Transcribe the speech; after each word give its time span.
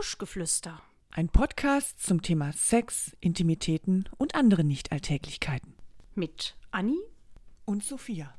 Buschgeflüster. 0.00 0.80
Ein 1.10 1.28
Podcast 1.28 2.02
zum 2.02 2.22
Thema 2.22 2.54
Sex, 2.54 3.14
Intimitäten 3.20 4.08
und 4.16 4.34
andere 4.34 4.64
Nichtalltäglichkeiten. 4.64 5.74
Mit 6.14 6.56
Anni 6.70 6.96
Und 7.66 7.84
Sophia. 7.84 8.32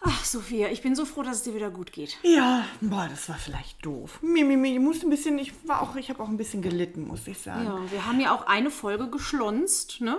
Ach, 0.00 0.24
Sophia, 0.24 0.68
ich 0.68 0.80
bin 0.80 0.94
so 0.94 1.04
froh, 1.04 1.22
dass 1.22 1.36
es 1.36 1.42
dir 1.42 1.54
wieder 1.54 1.70
gut 1.70 1.92
geht. 1.92 2.16
Ja, 2.22 2.64
boah, 2.80 3.06
das 3.10 3.28
war 3.28 3.36
vielleicht 3.36 3.84
doof. 3.84 4.18
Mimi, 4.22 4.56
Mimi, 4.56 4.72
ich 4.72 4.80
musste 4.80 5.06
ein 5.06 5.10
bisschen, 5.10 5.38
ich 5.38 5.52
war 5.68 5.82
auch, 5.82 5.94
ich 5.96 6.08
habe 6.08 6.22
auch 6.22 6.28
ein 6.28 6.38
bisschen 6.38 6.62
gelitten, 6.62 7.06
muss 7.06 7.26
ich 7.26 7.36
sagen. 7.36 7.66
Ja, 7.66 7.92
wir 7.92 8.06
haben 8.06 8.18
ja 8.18 8.34
auch 8.34 8.46
eine 8.46 8.70
Folge 8.70 9.10
geschlonzt, 9.10 10.00
ne? 10.00 10.16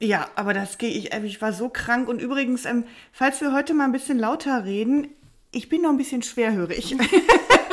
Ja, 0.00 0.28
aber 0.34 0.52
das 0.52 0.78
gehe 0.78 0.90
ich, 0.90 1.12
ich 1.12 1.40
war 1.40 1.52
so 1.52 1.68
krank. 1.68 2.08
Und 2.08 2.20
übrigens, 2.20 2.64
ähm, 2.64 2.84
falls 3.12 3.40
wir 3.40 3.52
heute 3.52 3.74
mal 3.74 3.84
ein 3.84 3.92
bisschen 3.92 4.18
lauter 4.18 4.64
reden, 4.64 5.08
ich 5.52 5.68
bin 5.68 5.82
noch 5.82 5.90
ein 5.90 5.96
bisschen 5.96 6.22
schwerhörig. 6.22 6.96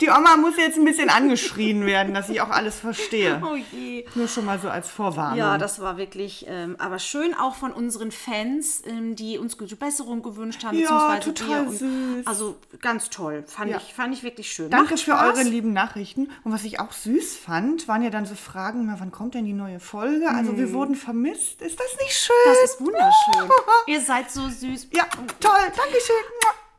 Die 0.00 0.08
Oma 0.08 0.36
muss 0.36 0.56
jetzt 0.56 0.76
ein 0.78 0.84
bisschen 0.84 1.10
angeschrien 1.10 1.84
werden, 1.86 2.14
dass 2.14 2.28
ich 2.28 2.40
auch 2.40 2.50
alles 2.50 2.80
verstehe. 2.80 3.42
Oh 3.44 3.56
je. 3.72 4.04
Nur 4.14 4.28
schon 4.28 4.44
mal 4.44 4.58
so 4.58 4.68
als 4.68 4.88
Vorwarnung. 4.88 5.38
Ja, 5.38 5.58
das 5.58 5.80
war 5.80 5.96
wirklich, 5.96 6.44
ähm, 6.48 6.76
aber 6.78 6.98
schön 6.98 7.34
auch 7.34 7.54
von 7.54 7.72
unseren 7.72 8.10
Fans, 8.12 8.82
ähm, 8.86 9.16
die 9.16 9.38
uns 9.38 9.56
gute 9.58 9.76
Besserung 9.76 10.22
gewünscht 10.22 10.64
haben. 10.64 10.78
Ja, 10.78 11.16
total. 11.18 11.66
Und, 11.66 11.78
süß. 11.78 12.26
Also 12.26 12.56
ganz 12.80 13.10
toll, 13.10 13.44
fand, 13.46 13.70
Ja. 13.70 13.78
ich, 13.78 13.94
fand 13.94 14.14
ich 14.14 14.22
wirklich 14.22 14.50
schön. 14.52 14.70
Danke 14.70 14.94
Macht 14.94 15.02
für 15.04 15.12
Spaß. 15.12 15.38
eure 15.38 15.42
lieben 15.48 15.72
Nachrichten. 15.72 16.30
Und 16.44 16.52
was 16.52 16.64
ich 16.64 16.80
auch 16.80 16.92
süß 16.92 17.36
fand, 17.36 17.88
waren 17.88 18.02
ja 18.02 18.10
dann 18.10 18.26
so 18.26 18.34
Fragen, 18.34 18.86
na, 18.86 18.96
wann 18.98 19.12
kommt 19.12 19.34
denn 19.34 19.44
die 19.44 19.52
neue 19.52 19.80
Folge? 19.80 20.28
Also 20.28 20.56
wir 20.56 20.72
wurden 20.72 20.94
vermisst. 20.94 21.62
Ist 21.62 21.78
das 21.80 21.96
nicht 22.00 22.12
schön? 22.14 22.34
Mhm. 22.44 22.50
Das 22.50 22.70
ist 22.70 22.80
wunderschön. 22.80 23.50
Ihr 23.86 24.00
seid 24.00 24.30
so 24.30 24.48
süß. 24.48 24.88
ja, 24.92 25.04
toll. 25.40 25.52
Dankeschön. 25.76 26.16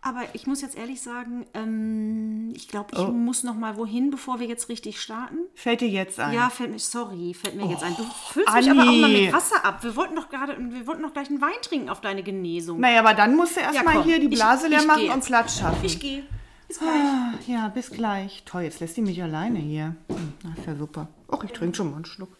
Aber 0.07 0.21
ich 0.31 0.47
muss 0.47 0.61
jetzt 0.61 0.77
ehrlich 0.77 1.01
sagen, 1.01 1.45
ähm, 1.53 2.53
ich 2.55 2.69
glaube, 2.69 2.95
Oh. 2.97 3.01
ich 3.01 3.07
muss 3.09 3.43
noch 3.43 3.55
mal 3.55 3.75
wohin, 3.75 4.09
bevor 4.09 4.39
wir 4.39 4.47
jetzt 4.47 4.69
richtig 4.69 5.01
starten. 5.01 5.35
Fällt 5.53 5.81
dir 5.81 5.89
jetzt 5.89 6.17
ein? 6.17 6.33
Ja, 6.33 6.49
fällt 6.49 6.71
mir, 6.71 6.79
sorry, 6.79 7.33
fällt 7.33 7.55
mir 7.55 7.65
jetzt 7.67 7.83
ein. 7.83 7.93
Du 7.97 8.03
füllst 8.31 8.53
mich 8.53 8.71
aber 8.71 8.83
auch 8.83 8.87
Anni. 8.87 9.01
mal 9.01 9.09
mit 9.11 9.33
Wasser 9.33 9.65
ab. 9.65 9.83
Wir 9.83 9.97
wollten 9.97 10.15
doch 10.15 10.29
gerade, 10.29 10.55
wir 10.57 10.87
wollten 10.87 11.01
doch 11.03 11.11
gleich 11.11 11.27
einen 11.29 11.41
Wein 11.41 11.59
trinken 11.61 11.89
auf 11.89 11.99
deine 11.99 12.23
Genesung. 12.23 12.79
Naja, 12.79 13.01
aber 13.01 13.15
dann 13.15 13.35
musst 13.35 13.57
du 13.57 13.59
erstmal 13.59 13.95
komm, 13.95 14.03
hier 14.05 14.19
die 14.21 14.27
ich- 14.27 14.35
Blase 14.35 14.69
leer 14.69 14.79
ich 14.79 14.87
machen 14.87 15.01
geh 15.07 15.11
und. 15.11 15.25
Platz 15.25 15.59
schaffen. 15.59 15.83
Ich 15.83 15.99
gehe. 15.99 16.23
Bis 16.69 16.79
gleich. 16.79 16.91
Ah, 17.01 17.33
ja, 17.45 17.67
bis 17.67 17.89
gleich. 17.89 18.43
Toll, 18.45 18.61
jetzt 18.61 18.79
lässt 18.79 18.95
die 18.95 19.01
mich 19.01 19.21
alleine 19.21 19.59
hier. 19.59 19.95
Hm, 20.09 20.33
Das 20.43 20.59
ist 20.59 20.67
ja 20.67 20.75
super. 20.75 21.09
Och, 21.29 21.43
ich 21.43 21.51
trinke 21.51 21.75
schon 21.75 21.89
mal 21.91 21.97
einen 21.97 22.05
Schluck. 22.05 22.37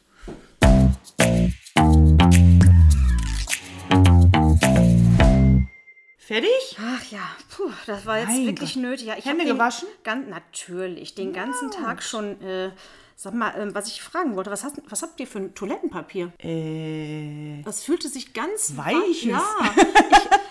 Fertig? 6.28 6.78
Ach 6.78 7.10
ja, 7.10 7.22
puh, 7.56 7.72
das 7.86 8.06
war 8.06 8.20
jetzt 8.20 8.28
Mein 8.28 8.48
wirklich 8.48 8.74
Gott. 8.74 8.84
nötig. 8.84 9.08
Ja, 9.08 9.16
ich 9.18 9.24
Hände 9.24 9.46
den 9.46 9.54
gewaschen? 9.54 9.88
Ganz, 10.04 10.28
natürlich, 10.28 11.16
den 11.16 11.32
ganzen 11.32 11.72
Tag 11.72 12.04
schon. 12.04 12.42
Äh, 12.42 12.72
sag 13.16 13.34
mal, 13.34 13.54
ähm, 13.58 13.74
was 13.74 13.88
ich 13.88 14.02
fragen 14.02 14.36
wollte, 14.36 14.52
was, 14.52 14.66
hast, 14.66 14.76
was 14.90 15.02
habt 15.04 15.18
ihr 15.22 15.26
für 15.26 15.40
ein 15.40 15.56
Toilettenpapier? 15.56 16.34
Äh, 16.40 17.62
Das 17.64 17.82
fühlte 17.82 18.10
sich 18.10 18.34
ganz 18.34 18.76
Weiches. 18.76 19.24
Ja, 19.24 19.42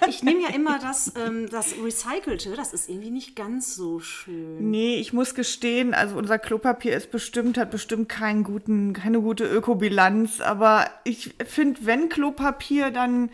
ich, 0.01 0.09
ich 0.09 0.23
nehme 0.23 0.45
ja 0.45 0.49
immer 0.49 0.79
das, 0.83 1.13
ähm, 1.15 1.47
das 1.51 1.75
Recycelte. 1.81 2.57
Das 2.57 2.73
ist 2.73 2.89
irgendwie 2.89 3.11
nicht 3.11 3.37
ganz 3.37 3.75
so 3.75 4.01
schön. 4.01 4.71
nee, 4.71 4.97
ich 4.97 5.13
muss 5.13 5.35
gestehen, 5.35 5.93
also 5.93 6.17
unser 6.17 6.39
Klopapier 6.39 6.97
ist 6.97 7.11
bestimmt, 7.11 7.59
hat 7.59 7.71
bestimmt 7.71 8.09
keinen 8.09 8.45
guten, 8.45 8.95
keine 8.95 9.21
gute 9.21 9.45
Ökobilanz, 9.45 10.41
aber 10.41 10.89
ich 11.05 11.35
finde, 11.47 11.81
wenn 11.85 12.09
Klopapier, 12.09 12.91
dann 12.91 13.29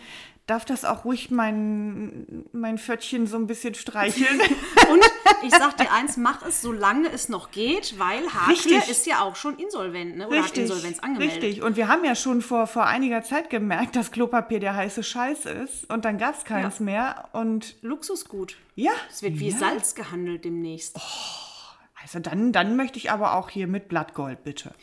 darf 0.46 0.64
das 0.64 0.84
auch 0.84 1.04
ruhig 1.04 1.30
mein, 1.30 2.44
mein 2.52 2.76
Pföttchen 2.78 3.26
so 3.26 3.36
ein 3.36 3.46
bisschen 3.46 3.74
streicheln. 3.74 4.40
Und 4.90 5.04
ich 5.44 5.50
sag 5.54 5.76
dir 5.76 5.92
eins, 5.92 6.16
mach 6.16 6.44
es, 6.44 6.60
solange 6.62 7.08
es 7.10 7.28
noch 7.28 7.50
geht, 7.52 7.98
weil 7.98 8.22
Richtig. 8.48 8.88
ist 8.88 9.06
ja 9.06 9.22
auch 9.22 9.36
schon 9.36 9.56
insolvent, 9.56 10.16
ne? 10.16 10.28
Oder 10.28 10.44
hat 10.44 10.58
Insolvenz 10.58 10.98
angemeldet. 10.98 11.42
Richtig. 11.42 11.62
Und 11.62 11.76
wir 11.76 11.88
haben 11.88 12.04
ja 12.04 12.14
schon 12.14 12.42
vor, 12.42 12.66
vor 12.66 12.86
einiger 12.86 13.22
Zeit 13.22 13.50
gemerkt, 13.50 13.94
dass 13.96 14.10
Klopapier 14.10 14.58
der 14.60 14.74
heiße 14.74 15.02
Scheiß 15.02 15.46
ist. 15.46 15.88
Und 15.90 16.04
dann 16.04 16.18
gab 16.18 16.36
es 16.36 16.44
keins 16.44 16.78
Ja. 16.80 16.84
mehr. 16.84 17.28
Und 17.32 17.76
Luxusgut. 17.82 18.56
ja. 18.74 18.92
Es 19.10 19.22
wird 19.22 19.38
wie 19.38 19.50
ja. 19.50 19.56
Salz 19.56 19.94
gehandelt 19.94 20.44
demnächst. 20.44 20.98
Also 22.02 22.18
dann, 22.18 22.52
dann 22.52 22.74
möchte 22.74 22.98
ich 22.98 23.12
aber 23.12 23.34
auch 23.34 23.48
hier 23.48 23.68
mit 23.68 23.88
Blattgold, 23.88 24.42
bitte. 24.42 24.74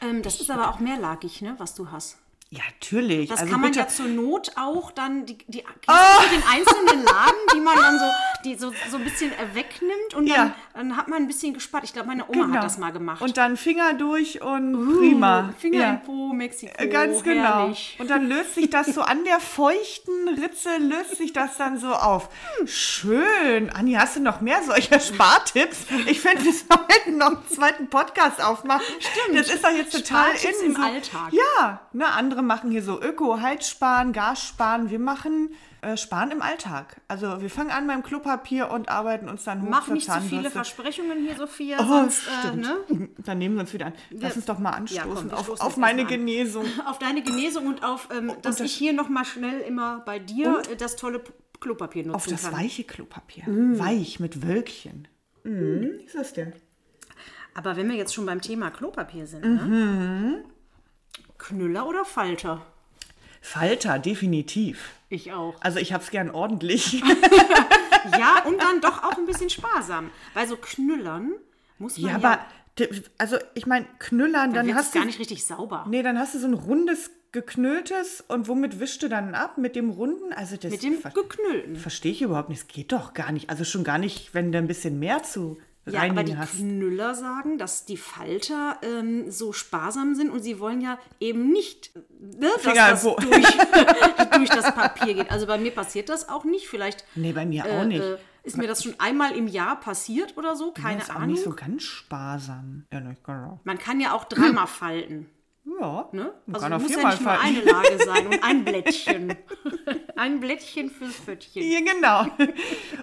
Ähm, 0.00 0.22
das 0.22 0.40
ist 0.40 0.50
aber 0.50 0.70
auch 0.70 0.78
mehrlagig, 0.80 1.42
ne, 1.42 1.54
was 1.58 1.74
du 1.74 1.90
hast. 1.90 2.18
Ja, 2.54 2.60
natürlich. 2.70 3.30
Das 3.30 3.40
also 3.40 3.50
kann 3.50 3.62
man 3.62 3.70
bitte. 3.70 3.80
ja 3.80 3.88
zur 3.88 4.08
Not 4.08 4.52
auch 4.56 4.90
dann 4.92 5.24
die, 5.24 5.38
die 5.46 5.64
mit 5.64 6.32
den 6.32 6.42
einzelnen 6.46 7.02
Lagen, 7.02 7.38
die 7.54 7.60
man 7.60 7.76
dann 7.78 7.98
so, 7.98 8.04
die 8.44 8.54
so, 8.56 8.72
so 8.90 8.98
ein 8.98 9.04
bisschen 9.04 9.30
wegnimmt 9.54 10.12
und 10.14 10.26
Ja. 10.26 10.36
dann 10.36 10.54
hat 10.74 11.08
man 11.08 11.22
ein 11.22 11.26
bisschen 11.26 11.54
gespart. 11.54 11.84
Ich 11.84 11.92
glaube, 11.92 12.08
meine 12.08 12.24
Oma 12.28 12.44
Genau. 12.46 12.56
hat 12.56 12.64
das 12.64 12.78
mal 12.78 12.90
gemacht. 12.92 13.20
Und 13.22 13.36
dann 13.36 13.56
Finger 13.56 13.94
durch 13.94 14.40
und 14.42 14.98
prima. 14.98 15.52
Finger 15.58 15.80
ja. 15.80 15.90
im 15.90 16.02
Po, 16.02 16.32
Mexiko. 16.32 16.72
Äh, 16.76 16.88
Ganz 16.88 17.22
genau. 17.22 17.42
Herrlich. 17.42 17.96
Und 17.98 18.10
dann 18.10 18.26
löst 18.28 18.54
sich 18.54 18.70
das 18.70 18.88
so 18.94 19.02
an 19.02 19.24
der 19.24 19.40
feuchten 19.40 20.28
Ritze, 20.28 20.70
löst 20.78 21.16
sich 21.16 21.32
das 21.32 21.56
dann 21.56 21.78
so 21.78 21.92
auf. 21.92 22.28
Schön. 22.64 23.70
Anni, 23.70 23.92
hast 23.94 24.16
du 24.16 24.20
noch 24.20 24.40
mehr 24.40 24.62
solcher 24.62 25.00
Spartipps? 25.00 25.86
Ich 26.06 26.20
finde, 26.20 26.44
wir 26.44 26.52
sollten 26.52 27.18
noch 27.18 27.28
einen 27.28 27.48
zweiten 27.48 27.88
Podcast 27.88 28.42
aufmachen. 28.42 28.84
Stimmt. 28.98 29.38
Das 29.38 29.48
ist 29.52 29.64
doch 29.64 29.70
jetzt 29.70 29.92
total 29.92 30.36
Spartipps 30.36 30.60
in. 30.60 30.66
im 30.66 30.76
so, 30.76 30.82
Alltag. 30.82 31.32
Ja, 31.32 31.80
ne, 31.92 32.06
andere 32.06 32.42
machen 32.42 32.70
hier 32.70 32.82
so 32.82 33.00
Öko, 33.00 33.40
Heizsparen, 33.40 34.12
Gas 34.12 34.42
sparen. 34.42 34.90
Wir 34.90 34.98
machen 34.98 35.54
äh, 35.82 35.96
Sparen 35.96 36.30
im 36.30 36.40
Alltag. 36.42 37.00
Also 37.08 37.40
wir 37.42 37.50
fangen 37.50 37.70
an 37.70 37.86
beim 37.86 38.02
Klopapier 38.02 38.70
und 38.70 38.88
arbeiten 38.88 39.28
uns 39.28 39.44
dann 39.44 39.62
hoch 39.62 39.68
Mach 39.68 39.84
zur 39.84 39.94
nicht 39.94 40.06
zu 40.06 40.12
viele 40.20 40.28
Zahnbürste. 40.30 40.50
Versprechungen 40.50 41.18
hier, 41.26 41.36
Sophia, 41.36 41.78
Oh, 41.80 41.84
sonst, 41.84 42.22
äh, 42.44 42.56
ne? 42.56 42.76
Dann 43.18 43.38
nehmen 43.38 43.56
wir 43.56 43.60
uns 43.62 43.72
wieder 43.74 43.86
an. 43.86 43.92
Lass 44.10 44.36
uns 44.36 44.44
doch 44.46 44.58
mal 44.58 44.82
Ja, 44.88 45.02
komm, 45.02 45.12
anstoßen 45.18 45.32
auf, 45.32 45.60
auf 45.60 45.76
meine. 45.76 46.04
Genesung. 46.06 46.64
Auf 46.86 46.98
deine 46.98 47.22
Genesung 47.22 47.66
und 47.66 47.84
auf, 47.84 48.08
ähm, 48.16 48.28
dass 48.42 48.56
das- 48.56 48.66
ich 48.66 48.72
hier 48.74 48.92
noch 48.92 49.08
mal 49.08 49.24
schnell 49.24 49.60
immer 49.60 50.00
bei 50.06 50.18
dir 50.18 50.62
äh, 50.70 50.76
das 50.76 50.96
tolle 50.96 51.22
Klopapier 51.60 52.02
nutzen 52.06 52.14
Auf 52.16 52.26
das 52.26 52.42
kann. 52.44 52.52
weiche 52.54 52.84
Klopapier. 52.84 53.44
Weich 53.46 54.18
mit 54.20 54.46
Wölkchen. 54.46 55.06
Mhm. 55.44 55.98
Wie 55.98 56.04
ist 56.04 56.14
das 56.14 56.32
denn? 56.32 56.52
Aber 57.54 57.76
wenn 57.76 57.88
wir 57.88 57.96
jetzt 57.96 58.14
schon 58.14 58.24
beim 58.26 58.40
Thema 58.40 58.70
Klopapier 58.70 59.26
sind, 59.26 59.44
Mhm. 59.44 59.68
ne? 59.70 60.44
Knüller 61.38 61.86
oder 61.88 62.04
Falter? 62.04 62.64
Falter, 63.42 63.98
definitiv. 63.98 64.92
Ich 65.10 65.32
auch. 65.32 65.56
Also 65.60 65.78
ich 65.78 65.92
hab's 65.92 66.10
gern 66.10 66.30
ordentlich. 66.30 67.02
Ja, 68.18 68.42
und 68.44 68.60
dann 68.60 68.80
doch 68.80 69.02
auch 69.04 69.16
ein 69.16 69.26
bisschen 69.26 69.50
sparsam. 69.50 70.10
Bei 70.34 70.46
so 70.46 70.56
Knüllern 70.56 71.32
muss 71.78 71.98
man 71.98 72.10
ja, 72.10 72.18
ja, 72.18 72.24
aber 72.24 72.38
also 73.18 73.36
ich 73.54 73.66
meine, 73.66 73.86
Knüllern, 73.98 74.52
dann 74.52 74.66
dann 74.66 74.70
es 74.70 74.74
hast 74.74 74.94
du 74.94 74.98
gar 74.98 75.04
nicht 75.06 75.18
richtig 75.18 75.44
sauber. 75.44 75.86
Nee, 75.88 76.02
dann 76.02 76.18
hast 76.18 76.34
du 76.34 76.38
so 76.38 76.46
ein 76.46 76.54
rundes 76.54 77.10
geknülltes 77.32 78.24
und 78.28 78.48
womit 78.48 78.80
wischst 78.80 79.02
du 79.02 79.08
dann 79.08 79.34
ab? 79.34 79.56
Mit 79.56 79.76
dem 79.76 79.90
runden? 79.90 80.32
Also 80.34 80.56
das 80.56 80.70
Mit 80.70 80.82
dem 80.82 80.98
ver 80.98 81.10
geknüllten. 81.10 81.76
verstehe 81.76 82.12
ich 82.12 82.22
überhaupt 82.22 82.48
nicht. 82.48 82.60
Es 82.60 82.66
geht 82.66 82.92
doch 82.92 83.14
gar 83.14 83.32
nicht. 83.32 83.50
Also 83.50 83.64
schon 83.64 83.84
gar 83.84 83.98
nicht, 83.98 84.34
wenn 84.34 84.52
du 84.52 84.58
ein 84.58 84.66
bisschen 84.66 84.98
mehr 84.98 85.22
zu 85.22 85.58
Ja, 85.84 86.02
aber 86.02 86.22
die 86.22 86.36
hast. 86.36 86.58
Knüller 86.58 87.14
sagen, 87.14 87.58
dass 87.58 87.84
die 87.84 87.96
Falter 87.96 88.78
ähm, 88.82 89.30
so 89.30 89.52
sparsam 89.52 90.14
sind 90.14 90.30
und 90.30 90.40
sie 90.40 90.60
wollen 90.60 90.80
ja 90.80 90.98
eben 91.18 91.50
nicht, 91.50 91.90
ne, 92.20 92.50
dass 92.62 92.62
das 92.62 93.02
durch, 93.16 93.56
durch 94.36 94.48
das 94.48 94.74
Papier 94.74 95.14
geht. 95.14 95.30
Also 95.30 95.46
bei 95.46 95.58
mir 95.58 95.72
passiert 95.72 96.08
das 96.08 96.28
auch 96.28 96.44
nicht. 96.44 96.68
Vielleicht 96.68 97.04
Nee, 97.16 97.32
bei 97.32 97.44
mir 97.44 97.64
auch 97.66 97.84
nicht. 97.84 98.00
äh, 98.00 98.16
ist 98.44 98.56
mir 98.58 98.66
das 98.68 98.82
schon 98.84 98.94
einmal 98.98 99.36
im 99.36 99.48
Jahr 99.48 99.78
passiert 99.80 100.36
oder 100.36 100.54
so, 100.56 100.72
keine 100.72 100.98
das 100.98 101.04
ist 101.08 101.10
auch 101.10 101.16
Ahnung. 101.16 101.30
nicht 101.30 101.42
so 101.44 101.50
ganz 101.50 101.82
sparsam. 101.82 102.84
Ja, 102.92 103.00
nicht 103.00 103.24
genau. 103.24 103.60
Man 103.64 103.78
kann 103.78 104.00
ja 104.00 104.12
auch 104.14 104.24
dreimal 104.24 104.66
falten. 104.68 105.28
Ja, 105.64 106.08
Ne? 106.12 106.32
Also 106.48 106.60
kann 106.60 106.72
auch 106.72 106.80
muss 106.80 106.90
ja 106.90 107.08
nicht 107.08 107.22
nur 107.22 107.40
eine 107.40 107.60
Lage 107.60 107.98
sein 108.04 108.26
und 108.26 108.42
ein 108.42 108.64
Blättchen. 108.64 109.36
ein 110.16 110.40
Blättchen 110.40 110.90
fürs 110.90 111.14
Pföttchen. 111.14 111.62
Ja, 111.62 111.78
genau. 111.80 112.52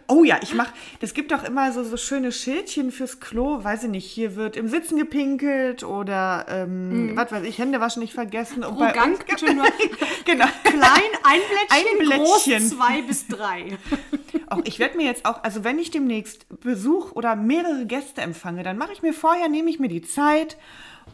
Oh 0.07 0.23
ja, 0.23 0.39
ich 0.41 0.53
mach, 0.53 0.71
das 0.99 1.13
gibt 1.13 1.31
doch 1.31 1.43
immer 1.45 1.71
so, 1.71 1.83
so 1.83 1.95
schöne 1.95 2.31
Schildchen 2.31 2.91
fürs 2.91 3.19
Klo. 3.21 3.63
Weiß 3.63 3.83
ich 3.83 3.89
nicht, 3.89 4.05
hier 4.05 4.35
wird 4.35 4.57
im 4.57 4.67
Sitzen 4.67 4.97
gepinkelt 4.97 5.83
oder, 5.83 6.45
ähm, 6.49 7.13
was 7.15 7.31
weiß 7.31 7.43
ich, 7.45 7.57
Hände 7.57 7.79
waschen 7.79 8.01
nicht 8.01 8.13
vergessen. 8.13 8.63
Und 8.65 8.77
bei 8.77 8.91
Pro 8.91 8.99
Gang 8.99 9.25
bitte 9.27 9.53
nur 9.53 9.65
genau. 10.25 10.45
klein, 10.63 11.11
ein 11.23 11.39
Blättchen, 11.49 12.13
Ein 12.13 12.19
groß 12.19 12.43
Blättchen. 12.43 12.67
zwei 12.69 13.01
bis 13.03 13.27
drei. 13.27 13.77
Auch 14.49 14.61
ich 14.65 14.79
werde 14.79 14.97
mir 14.97 15.05
jetzt 15.05 15.25
auch, 15.25 15.43
also 15.43 15.63
wenn 15.63 15.79
ich 15.79 15.91
demnächst 15.91 16.45
Besuch 16.61 17.13
oder 17.13 17.35
mehrere 17.35 17.85
Gäste 17.85 18.21
empfange, 18.21 18.63
dann 18.63 18.77
mache 18.77 18.91
ich 18.91 19.01
mir 19.01 19.13
vorher, 19.13 19.47
nehme 19.47 19.69
ich 19.69 19.79
mir 19.79 19.87
die 19.89 20.01
Zeit 20.01 20.57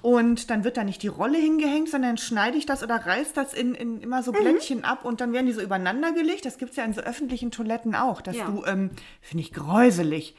und 0.02 0.50
dann 0.50 0.64
wird 0.64 0.78
da 0.78 0.84
nicht 0.84 1.02
die 1.04 1.08
Rolle 1.08 1.38
hingehängt, 1.38 1.90
sondern 1.90 2.18
schneide 2.18 2.58
ich 2.58 2.66
das 2.66 2.84
oder 2.84 2.96
reiß 3.06 3.34
das 3.34 3.54
in, 3.54 3.76
in 3.76 4.02
immer 4.02 4.20
Mhm. 4.20 4.24
so 4.24 4.32
Blättchen 4.32 4.84
ab 4.84 5.06
und 5.06 5.22
dann 5.22 5.34
werden 5.34 5.46
die 5.48 5.54
so 5.54 5.62
übereinander 5.62 6.12
gelegt. 6.12 6.46
Das 6.46 6.58
gibt 6.58 6.72
es 6.72 6.78
ja 6.78 6.84
in 6.84 6.94
so 6.94 7.02
öffentlichen 7.02 7.52
Toiletten 7.52 7.96
auch, 7.96 8.22
dass 8.22 8.36
Ja. 8.38 8.46
du, 8.46 8.64
ähm, 8.66 8.92
finde 9.22 9.44
ich 9.44 9.54
gräuselig, 9.54 10.36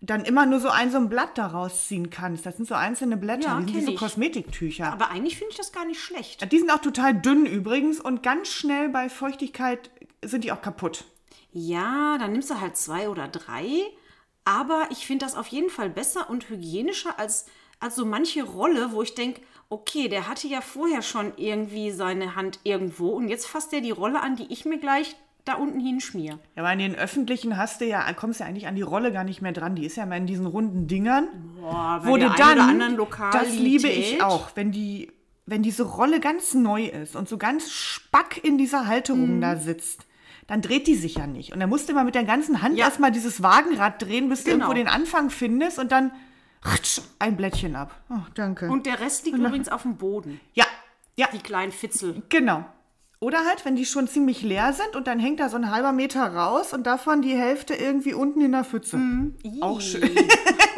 dann 0.00 0.24
immer 0.24 0.44
nur 0.44 0.60
so 0.60 0.68
ein 0.68 0.90
so 0.90 0.98
ein 0.98 1.08
Blatt 1.08 1.38
daraus 1.38 1.86
ziehen 1.88 2.10
kannst. 2.10 2.44
Das 2.44 2.56
sind 2.56 2.66
so 2.68 2.74
einzelne 2.74 3.16
Blätter, 3.16 3.48
Ja, 3.48 3.60
die 3.60 3.72
sind 3.72 3.80
wie 3.82 3.86
so 3.86 3.92
ich. 3.92 3.98
Kosmetiktücher. 3.98 4.92
Aber 4.92 5.10
eigentlich 5.10 5.38
finde 5.38 5.52
ich 5.52 5.56
das 5.56 5.72
gar 5.72 5.86
nicht 5.86 6.00
schlecht. 6.00 6.50
die 6.52 6.58
sind 6.58 6.70
auch 6.70 6.80
total 6.82 7.14
dünn 7.14 7.46
übrigens 7.46 8.00
und 8.00 8.22
ganz 8.22 8.48
schnell 8.48 8.88
bei 8.90 9.08
Feuchtigkeit 9.08 9.90
sind 10.22 10.44
die 10.44 10.52
auch 10.52 10.60
kaputt. 10.60 11.04
Ja, 11.52 12.18
dann 12.18 12.32
nimmst 12.32 12.50
du 12.50 12.60
halt 12.60 12.76
zwei 12.76 13.08
oder 13.08 13.28
drei. 13.28 13.66
Aber 14.44 14.88
ich 14.90 15.06
finde 15.06 15.24
das 15.24 15.36
auf 15.36 15.46
jeden 15.46 15.70
Fall 15.70 15.88
besser 15.88 16.28
und 16.28 16.50
hygienischer 16.50 17.18
als, 17.18 17.46
so 17.90 18.04
manche 18.06 18.42
Rolle, 18.42 18.90
wo 18.92 19.02
ich 19.02 19.14
denke, 19.14 19.40
okay, 19.68 20.08
der 20.08 20.28
hatte 20.28 20.46
ja 20.46 20.60
vorher 20.60 21.02
schon 21.02 21.32
irgendwie 21.36 21.90
seine 21.90 22.36
Hand 22.36 22.60
irgendwo 22.64 23.08
und 23.10 23.28
jetzt 23.28 23.46
fasst 23.46 23.72
er 23.72 23.80
die 23.80 23.90
Rolle 23.90 24.20
an, 24.20 24.36
die 24.36 24.46
ich 24.52 24.64
mir 24.64 24.78
gleich 24.78 25.16
da 25.44 25.54
unten 25.54 25.78
hinschmier. 25.80 26.38
Ja, 26.56 26.62
aber 26.62 26.72
in 26.72 26.78
den 26.78 26.94
öffentlichen 26.94 27.56
hast 27.58 27.80
du 27.80 27.84
ja, 27.86 28.10
kommst 28.14 28.40
du 28.40 28.44
ja 28.44 28.48
eigentlich 28.50 28.66
an 28.66 28.76
die 28.76 28.82
Rolle 28.82 29.12
gar 29.12 29.24
nicht 29.24 29.42
mehr 29.42 29.52
dran. 29.52 29.74
Die 29.74 29.84
ist 29.84 29.96
ja 29.96 30.04
immer 30.04 30.16
in 30.16 30.26
diesen 30.26 30.46
runden 30.46 30.86
Dingern. 30.86 31.28
Boah, 31.60 32.00
wo 32.04 32.16
du 32.16 32.30
dann, 32.30 32.96
das 33.32 33.54
liebe 33.54 33.88
ich 33.88 34.22
auch, 34.22 34.50
wenn 34.54 34.70
die, 34.72 35.10
wenn 35.44 35.62
diese 35.62 35.82
Rolle 35.82 36.20
ganz 36.20 36.54
neu 36.54 36.84
ist 36.86 37.14
und 37.16 37.28
so 37.28 37.36
ganz 37.36 37.70
spack 37.70 38.42
in 38.42 38.56
dieser 38.56 38.86
Halterung 38.86 39.36
Mhm. 39.36 39.40
da 39.42 39.56
sitzt, 39.56 40.06
dann 40.46 40.62
dreht 40.62 40.86
die 40.86 40.94
sich 40.94 41.16
ja 41.16 41.26
nicht. 41.26 41.52
Und 41.52 41.60
dann 41.60 41.68
musst 41.68 41.88
du 41.90 41.92
mal 41.94 42.04
mit 42.04 42.14
der 42.14 42.24
ganzen 42.24 42.62
Hand 42.62 42.78
Ja. 42.78 42.86
erstmal 42.86 43.12
dieses 43.12 43.42
Wagenrad 43.42 44.00
drehen, 44.00 44.28
bis 44.30 44.44
Genau. 44.44 44.56
du 44.56 44.60
irgendwo 44.62 44.74
den 44.74 44.88
Anfang 44.88 45.28
findest 45.28 45.78
und 45.78 45.92
dann 45.92 46.10
ein 47.18 47.36
Blättchen 47.36 47.76
ab. 47.76 47.94
Oh, 48.10 48.18
danke. 48.34 48.68
Und 48.70 48.86
der 48.86 49.00
Rest 49.00 49.24
liegt 49.26 49.38
übrigens 49.38 49.68
auf 49.68 49.82
dem 49.82 49.96
Boden. 49.96 50.40
ja, 50.54 50.64
ja, 51.16 51.28
Die 51.32 51.38
kleinen 51.38 51.72
Fitzel. 51.72 52.22
genau. 52.28 52.64
Oder 53.20 53.46
halt, 53.46 53.64
wenn 53.64 53.74
die 53.76 53.86
schon 53.86 54.06
ziemlich 54.08 54.42
leer 54.42 54.72
sind 54.74 54.96
und 54.96 55.06
dann 55.06 55.18
hängt 55.18 55.40
da 55.40 55.48
so 55.48 55.56
ein 55.56 55.70
halber 55.70 55.92
Meter 55.92 56.26
raus 56.34 56.74
und 56.74 56.86
davon 56.86 57.22
die 57.22 57.34
Hälfte 57.34 57.74
irgendwie 57.74 58.12
unten 58.12 58.40
in 58.42 58.52
der 58.52 58.64
Pfütze. 58.64 59.00
Auch 59.60 59.80
schön. 59.80 60.02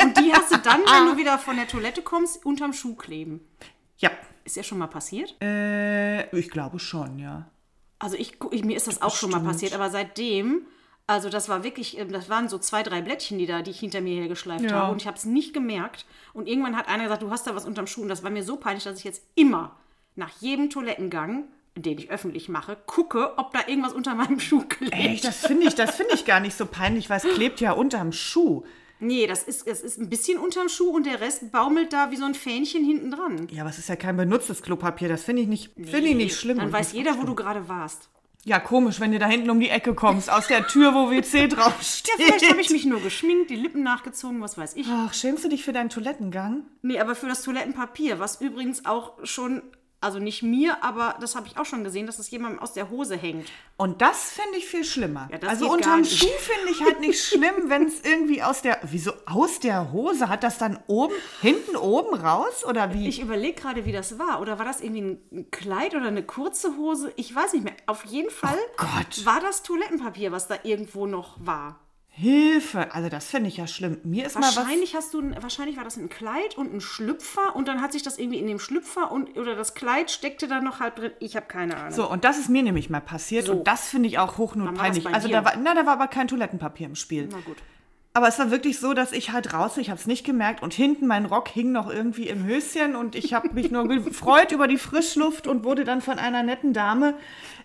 Und 0.02 0.16
die 0.18 0.32
hast 0.32 0.52
du 0.52 0.58
dann, 0.58 0.82
wenn 0.82 1.06
du 1.10 1.16
wieder 1.16 1.36
von 1.38 1.56
der 1.56 1.66
Toilette 1.66 2.02
kommst, 2.02 2.46
unterm 2.46 2.72
Schuh 2.72 2.94
kleben. 2.94 3.40
Ja, 3.98 4.10
Ist 4.44 4.54
ja 4.56 4.62
schon 4.62 4.78
mal 4.78 4.86
passiert? 4.86 5.34
äh, 5.42 6.28
ich 6.36 6.48
glaube 6.50 6.78
schon, 6.78 7.18
ja. 7.18 7.48
Also 7.98 8.16
ich, 8.16 8.38
ich 8.52 8.64
mir 8.64 8.76
ist 8.76 8.86
das 8.86 9.02
auch 9.02 9.16
schon 9.16 9.30
mal 9.30 9.40
passiert, 9.40 9.74
aber 9.74 9.90
seitdem, 9.90 10.66
also 11.06 11.28
das 11.28 11.48
war 11.48 11.62
wirklich, 11.64 11.98
ähm, 11.98 12.10
das 12.12 12.28
waren 12.28 12.48
so 12.48 12.58
zwei, 12.58 12.82
drei 12.82 13.00
Blättchen, 13.02 13.38
die 13.38 13.46
da, 13.46 13.62
die 13.62 13.70
ich 13.70 13.80
hinter 13.80 14.00
mir 14.00 14.16
hergeschleift 14.20 14.64
Ja. 14.64 14.72
habe 14.72 14.92
und 14.92 15.00
ich 15.02 15.06
habe 15.06 15.16
es 15.16 15.24
nicht 15.24 15.52
gemerkt. 15.54 16.04
Und 16.32 16.48
irgendwann 16.48 16.76
hat 16.76 16.88
einer 16.88 17.04
gesagt, 17.04 17.22
du 17.22 17.30
hast 17.30 17.46
da 17.46 17.54
was 17.54 17.64
unterm 17.64 17.86
Schuh 17.86 18.02
und 18.02 18.08
das 18.08 18.22
war 18.24 18.30
mir 18.30 18.42
so 18.42 18.56
peinlich, 18.56 18.84
dass 18.84 18.98
ich 18.98 19.04
jetzt 19.04 19.22
immer 19.34 19.76
nach 20.16 20.30
jedem 20.40 20.70
Toilettengang, 20.70 21.44
den 21.76 21.98
ich 21.98 22.10
öffentlich 22.10 22.48
mache, 22.48 22.76
gucke, 22.86 23.38
ob 23.38 23.52
da 23.52 23.60
irgendwas 23.66 23.92
unter 23.92 24.14
meinem 24.14 24.40
Schuh 24.40 24.62
klebt. 24.66 24.94
Echt, 24.94 25.24
das 25.24 25.46
finde 25.46 25.66
ich, 25.68 25.74
das 25.74 25.94
finde 25.96 26.14
ich 26.14 26.24
gar 26.24 26.40
nicht 26.40 26.56
so 26.56 26.66
peinlich, 26.66 27.08
weil 27.10 27.18
es 27.18 27.34
klebt 27.34 27.60
ja 27.60 27.72
unterm 27.72 28.12
Schuh. 28.12 28.64
Nee, 28.98 29.26
das 29.26 29.42
ist, 29.42 29.66
es 29.66 29.82
ist 29.82 29.98
ein 29.98 30.08
bisschen 30.08 30.38
unterm 30.38 30.70
Schuh 30.70 30.88
und 30.88 31.04
der 31.04 31.20
Rest 31.20 31.52
baumelt 31.52 31.92
da 31.92 32.10
wie 32.10 32.16
so 32.16 32.24
ein 32.24 32.34
Fähnchen 32.34 32.82
hinten 32.82 33.10
dran. 33.10 33.46
Ja, 33.50 33.60
aber 33.62 33.68
es 33.70 33.78
ist 33.78 33.90
ja 33.90 33.96
kein 33.96 34.16
benutztes 34.16 34.62
Klopapier. 34.62 35.08
Das 35.10 35.22
finde 35.22 35.42
ich 35.42 35.48
nicht, 35.48 35.72
finde 35.74 36.08
ich 36.08 36.16
nicht 36.16 36.34
schlimm. 36.34 36.56
Dann 36.56 36.72
weiß 36.72 36.92
jeder, 36.92 37.18
wo 37.18 37.24
du 37.24 37.34
gerade 37.34 37.68
warst. 37.68 38.08
Ja, 38.46 38.60
komisch, 38.60 39.00
wenn 39.00 39.10
du 39.10 39.18
da 39.18 39.26
hinten 39.26 39.50
um 39.50 39.58
die 39.58 39.70
Ecke 39.70 39.92
kommst, 39.92 40.30
aus 40.30 40.46
der 40.46 40.68
Tür, 40.68 40.94
wo 40.94 41.10
WC 41.10 41.48
draufsteht. 41.48 42.14
Vielleicht 42.14 42.48
habe 42.48 42.60
ich 42.60 42.70
mich 42.70 42.84
nur 42.84 43.00
geschminkt, 43.00 43.50
die 43.50 43.56
Lippen 43.56 43.82
nachgezogen, 43.82 44.40
was 44.40 44.56
weiß 44.56 44.76
ich. 44.76 44.86
Ach, 44.88 45.12
schämst 45.12 45.42
du 45.42 45.48
dich 45.48 45.64
für 45.64 45.72
deinen 45.72 45.90
Toilettengang? 45.90 46.62
Nee, 46.80 47.00
aber 47.00 47.16
für 47.16 47.26
das 47.26 47.42
Toilettenpapier, 47.42 48.20
was 48.20 48.40
übrigens 48.40 48.86
auch 48.86 49.14
schon, 49.24 49.62
also 50.06 50.18
nicht 50.18 50.42
mir, 50.42 50.82
aber 50.82 51.16
das 51.20 51.34
habe 51.36 51.46
ich 51.46 51.58
auch 51.58 51.66
schon 51.66 51.84
gesehen, 51.84 52.06
dass 52.06 52.18
es 52.18 52.30
jemandem 52.30 52.60
aus 52.62 52.72
der 52.72 52.88
Hose 52.88 53.16
hängt. 53.16 53.46
Und 53.76 54.00
das 54.00 54.30
finde 54.32 54.56
ich 54.56 54.66
viel 54.66 54.84
schlimmer. 54.84 55.28
Ja, 55.30 55.38
also 55.48 55.70
unterm. 55.70 56.04
Schuh 56.04 56.26
finde 56.38 56.70
ich 56.72 56.80
halt 56.82 57.00
nicht 57.00 57.22
schlimm, 57.22 57.54
wenn 57.68 57.86
es 57.86 58.00
irgendwie 58.02 58.42
aus 58.42 58.62
der. 58.62 58.78
Wieso 58.84 59.12
aus 59.26 59.60
der 59.60 59.92
Hose? 59.92 60.28
Hat 60.30 60.42
das 60.42 60.56
dann 60.56 60.78
oben, 60.86 61.12
hinten 61.42 61.76
oben 61.76 62.14
raus? 62.16 62.64
Oder 62.64 62.94
wie? 62.94 63.06
Ich 63.08 63.20
überlege 63.20 63.60
gerade, 63.60 63.84
wie 63.84 63.92
das 63.92 64.18
war. 64.18 64.40
Oder 64.40 64.58
war 64.58 64.64
das 64.64 64.80
irgendwie 64.80 65.18
ein- 65.32 65.50
Kleid 65.50 65.94
oder 65.94 66.06
eine 66.08 66.22
kurze 66.22 66.76
Hose? 66.78 67.12
Ich 67.16 67.34
weiß 67.34 67.52
nicht 67.52 67.64
mehr. 67.64 67.74
Auf 67.86 68.04
jeden 68.06 68.30
Fall 68.30 68.56
Oh 68.80 68.84
Gott. 68.96 69.26
war 69.26 69.40
das 69.40 69.62
Toilettenpapier, 69.62 70.32
was 70.32 70.48
da 70.48 70.56
irgendwo 70.62 71.06
noch 71.06 71.36
war. 71.38 71.80
Hilfe! 72.18 72.94
Also, 72.94 73.10
das 73.10 73.26
finde 73.26 73.48
ich 73.48 73.58
ja 73.58 73.66
schlimm. 73.66 73.98
Mir 74.02 74.24
ist 74.24 74.36
mal 74.36 74.46
was. 74.46 74.56
Wahrscheinlich 74.56 74.94
hast 74.94 75.12
du, 75.12 75.20
ein- 75.20 75.36
wahrscheinlich 75.42 75.76
war 75.76 75.84
das 75.84 75.98
ein 75.98 76.08
Kleid 76.08 76.56
und 76.56 76.72
ein 76.72 76.80
Schlüpfer 76.80 77.54
und 77.54 77.68
dann 77.68 77.82
hat 77.82 77.92
sich 77.92 78.02
das 78.02 78.16
irgendwie 78.18 78.38
in 78.38 78.46
dem 78.46 78.58
Schlüpfer 78.58 79.12
und 79.12 79.36
oder 79.36 79.54
das 79.54 79.74
Kleid 79.74 80.10
steckte 80.10 80.48
da 80.48 80.60
noch 80.62 80.80
halb 80.80 80.96
drin. 80.96 81.12
Ich 81.20 81.36
habe 81.36 81.44
keine 81.44 81.76
Ahnung. 81.76 81.92
So, 81.92 82.10
und 82.10 82.24
das 82.24 82.38
ist 82.38 82.48
mir 82.48 82.62
nämlich 82.62 82.88
mal 82.88 83.00
passiert 83.02 83.44
So. 83.46 83.52
und 83.52 83.64
das 83.68 83.88
finde 83.90 84.08
ich 84.08 84.18
auch 84.18 84.38
hochnotpeinlich. 84.38 85.06
Also 85.06 85.28
da 85.28 85.44
war, 85.44 85.56
na, 85.62 85.74
da 85.74 85.84
war 85.84 85.92
aber 85.92 86.08
kein 86.08 86.26
Toilettenpapier 86.26 86.86
im 86.86 86.94
Spiel. 86.96 87.28
Na 87.30 87.38
gut. 87.44 87.58
Aber 88.16 88.28
es 88.28 88.38
war 88.38 88.50
wirklich 88.50 88.78
so, 88.78 88.94
dass 88.94 89.12
ich 89.12 89.32
halt 89.32 89.52
raus, 89.52 89.76
ich 89.76 89.90
habe 89.90 90.00
es 90.00 90.06
nicht 90.06 90.24
gemerkt 90.24 90.62
und 90.62 90.72
hinten 90.72 91.06
mein 91.06 91.26
Rock 91.26 91.48
hing 91.48 91.70
noch 91.70 91.90
irgendwie 91.90 92.28
im 92.28 92.46
Höschen 92.46 92.96
und 92.96 93.14
ich 93.14 93.34
habe 93.34 93.50
mich 93.52 93.70
nur 93.70 93.86
gefreut 93.86 94.52
über 94.52 94.68
die 94.68 94.78
Frischluft 94.78 95.46
und 95.46 95.64
wurde 95.64 95.84
dann 95.84 96.00
von 96.00 96.18
einer 96.18 96.42
netten 96.42 96.72
Dame 96.72 97.12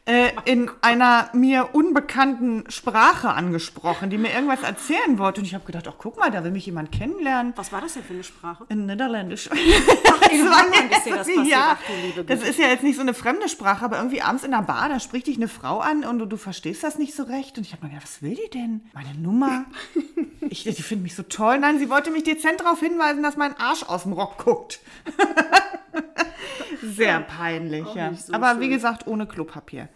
äh, 0.05 0.31
in 0.43 0.69
einer 0.81 1.29
mir 1.33 1.69
unbekannten 1.73 2.65
Sprache 2.69 3.29
angesprochen, 3.29 4.09
die 4.09 4.17
mir 4.17 4.33
irgendwas 4.33 4.61
erzählen 4.63 5.17
wollte 5.19 5.39
und 5.39 5.47
ich 5.47 5.53
habe 5.53 5.63
gedacht, 5.63 5.87
ach 5.87 5.95
guck 5.97 6.19
mal, 6.19 6.31
da 6.31 6.43
will 6.43 6.51
mich 6.51 6.65
jemand 6.65 6.91
kennenlernen. 6.91 7.53
Was 7.55 7.71
war 7.71 7.79
das 7.79 7.93
denn 7.93 8.03
für 8.03 8.13
eine 8.13 8.23
Sprache? 8.25 8.65
In 8.67 8.87
Niederländisch. 8.87 9.47
In 9.47 10.43
Holland 10.49 10.91
ist 10.91 11.05
dir 11.05 11.15
das 11.15 11.27
passiert. 11.27 11.47
Ja, 11.47 11.77
Ach, 11.79 12.23
das 12.25 12.41
ist 12.41 12.59
ja 12.59 12.67
jetzt 12.67 12.83
nicht 12.83 12.95
so 12.95 13.01
eine 13.01 13.13
fremde 13.13 13.47
Sprache, 13.47 13.85
aber 13.85 13.97
irgendwie 13.97 14.21
abends 14.21 14.43
in 14.43 14.51
der 14.51 14.63
Bar, 14.63 14.89
da 14.89 14.99
spricht 14.99 15.27
dich 15.27 15.37
eine 15.37 15.47
Frau 15.47 15.79
an 15.79 16.03
und 16.03 16.19
du, 16.19 16.25
du 16.25 16.35
verstehst 16.35 16.83
das 16.83 16.97
nicht 16.97 17.15
so 17.15 17.23
recht. 17.23 17.57
Und 17.57 17.65
ich 17.65 17.71
habe 17.71 17.85
mir 17.85 17.91
gedacht, 17.91 18.07
was 18.07 18.21
will 18.21 18.35
die 18.35 18.49
denn? 18.49 18.81
Meine 18.93 19.13
Nummer? 19.13 19.65
Ich, 20.49 20.63
die 20.63 20.73
findet 20.73 21.03
mich 21.03 21.15
so 21.15 21.23
toll. 21.23 21.59
Nein, 21.59 21.77
sie 21.79 21.89
wollte 21.89 22.11
mich 22.11 22.23
dezent 22.23 22.61
darauf 22.61 22.79
hinweisen, 22.79 23.21
dass 23.21 23.37
mein 23.37 23.55
Arsch 23.57 23.83
aus 23.83 24.03
dem 24.03 24.13
Rock 24.13 24.43
guckt. 24.43 24.79
Sehr 26.81 27.19
peinlich, 27.21 27.85
ja. 27.93 28.13
so 28.13 28.33
aber 28.33 28.51
schön. 28.51 28.59
wie 28.61 28.69
gesagt, 28.69 29.07
ohne 29.07 29.27
Klopapier. 29.27 29.87